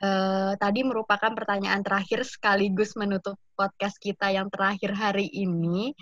uh, 0.02 0.52
tadi 0.58 0.80
merupakan 0.82 1.32
pertanyaan 1.32 1.80
terakhir 1.80 2.26
sekaligus 2.26 2.98
menutup 2.98 3.38
podcast 3.56 3.96
kita 3.96 4.28
yang 4.34 4.52
terakhir 4.52 4.92
hari 4.92 5.30
ini. 5.32 5.96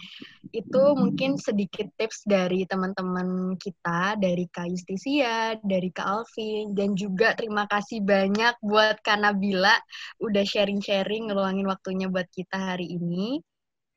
Itu 0.50 0.98
mungkin 0.98 1.38
sedikit 1.38 1.86
tips 1.94 2.26
dari 2.26 2.66
teman-teman 2.66 3.54
kita, 3.60 4.18
dari 4.18 4.50
Kak 4.50 4.72
Justisia, 4.72 5.54
dari 5.62 5.92
Kak 5.94 6.06
Alvin, 6.06 6.74
dan 6.74 6.98
juga 6.98 7.36
terima 7.38 7.68
kasih 7.70 8.02
banyak 8.02 8.58
buat 8.64 8.98
Kak 9.04 9.20
Nabila 9.22 9.74
udah 10.18 10.44
sharing-sharing, 10.44 11.30
ngeluangin 11.30 11.68
waktunya 11.68 12.10
buat 12.10 12.26
kita 12.32 12.74
hari 12.74 12.90
ini. 12.90 13.38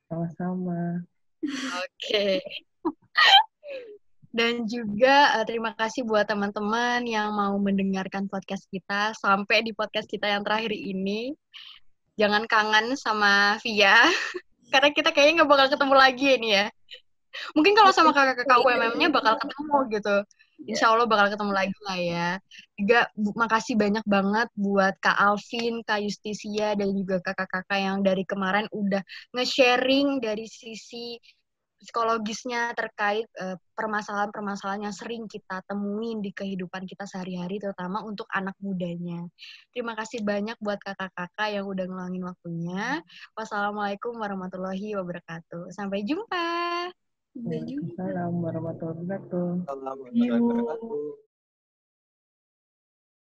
Sama-sama. 0.07 1.01
Oke. 1.83 2.39
Okay. 2.39 3.39
Dan 4.37 4.69
juga 4.69 5.33
uh, 5.33 5.45
terima 5.49 5.73
kasih 5.73 6.05
buat 6.05 6.29
teman-teman 6.29 7.01
yang 7.09 7.33
mau 7.33 7.57
mendengarkan 7.57 8.29
podcast 8.29 8.69
kita 8.69 9.17
sampai 9.17 9.65
di 9.65 9.73
podcast 9.73 10.05
kita 10.05 10.29
yang 10.29 10.45
terakhir 10.45 10.77
ini. 10.77 11.33
Jangan 12.21 12.45
kangen 12.45 12.93
sama 12.93 13.57
Via, 13.65 13.97
karena 14.73 14.93
kita 14.93 15.09
kayaknya 15.09 15.41
nggak 15.41 15.49
bakal 15.49 15.67
ketemu 15.73 15.95
lagi 15.97 16.27
ini 16.37 16.49
ya. 16.53 16.65
Mungkin 17.57 17.73
kalau 17.73 17.89
sama 17.89 18.13
kakak-kakak 18.13 18.61
UMM-nya 18.61 19.09
bakal 19.09 19.41
ketemu 19.41 19.77
gitu. 19.97 20.15
Insya 20.69 20.93
Allah 20.93 21.09
bakal 21.09 21.33
ketemu 21.33 21.53
lagi 21.53 21.77
lah 21.85 21.97
ya. 21.97 22.29
Juga 22.77 22.99
makasih 23.33 23.73
banyak 23.73 24.05
banget 24.05 24.49
buat 24.53 24.93
Kak 25.01 25.17
Alvin, 25.17 25.81
Kak 25.81 26.01
Justisia, 26.05 26.77
dan 26.77 26.93
juga 26.93 27.21
kakak-kakak 27.25 27.77
yang 27.77 28.05
dari 28.05 28.21
kemarin 28.21 28.69
udah 28.69 29.01
nge-sharing 29.33 30.21
dari 30.21 30.45
sisi 30.45 31.17
psikologisnya 31.77 32.73
terkait 32.73 33.29
permasalahan-permasalahan 33.77 34.81
uh, 34.81 34.85
yang 34.89 34.95
sering 34.95 35.23
kita 35.29 35.61
temuin 35.69 36.19
di 36.25 36.33
kehidupan 36.33 36.89
kita 36.89 37.05
sehari-hari, 37.05 37.61
terutama 37.61 38.01
untuk 38.01 38.25
anak 38.33 38.57
mudanya. 38.57 39.25
Terima 39.69 39.93
kasih 39.93 40.25
banyak 40.25 40.57
buat 40.57 40.81
kakak-kakak 40.81 41.49
yang 41.53 41.65
udah 41.69 41.85
ngeluangin 41.85 42.25
waktunya. 42.25 43.01
Wassalamualaikum 43.37 44.17
warahmatullahi 44.17 44.97
wabarakatuh. 44.97 45.69
Sampai 45.69 46.01
jumpa. 46.01 46.89
Sampai 47.37 47.61
jumpa. 47.69 48.01
Assalamualaikum 48.01 48.41
warahmatullahi 48.41 48.97
wabarakatuh. 49.05 49.47
Assalamualaikum 49.69 50.17
warahmatullahi 50.17 50.81
wabarakatuh. 50.81 51.26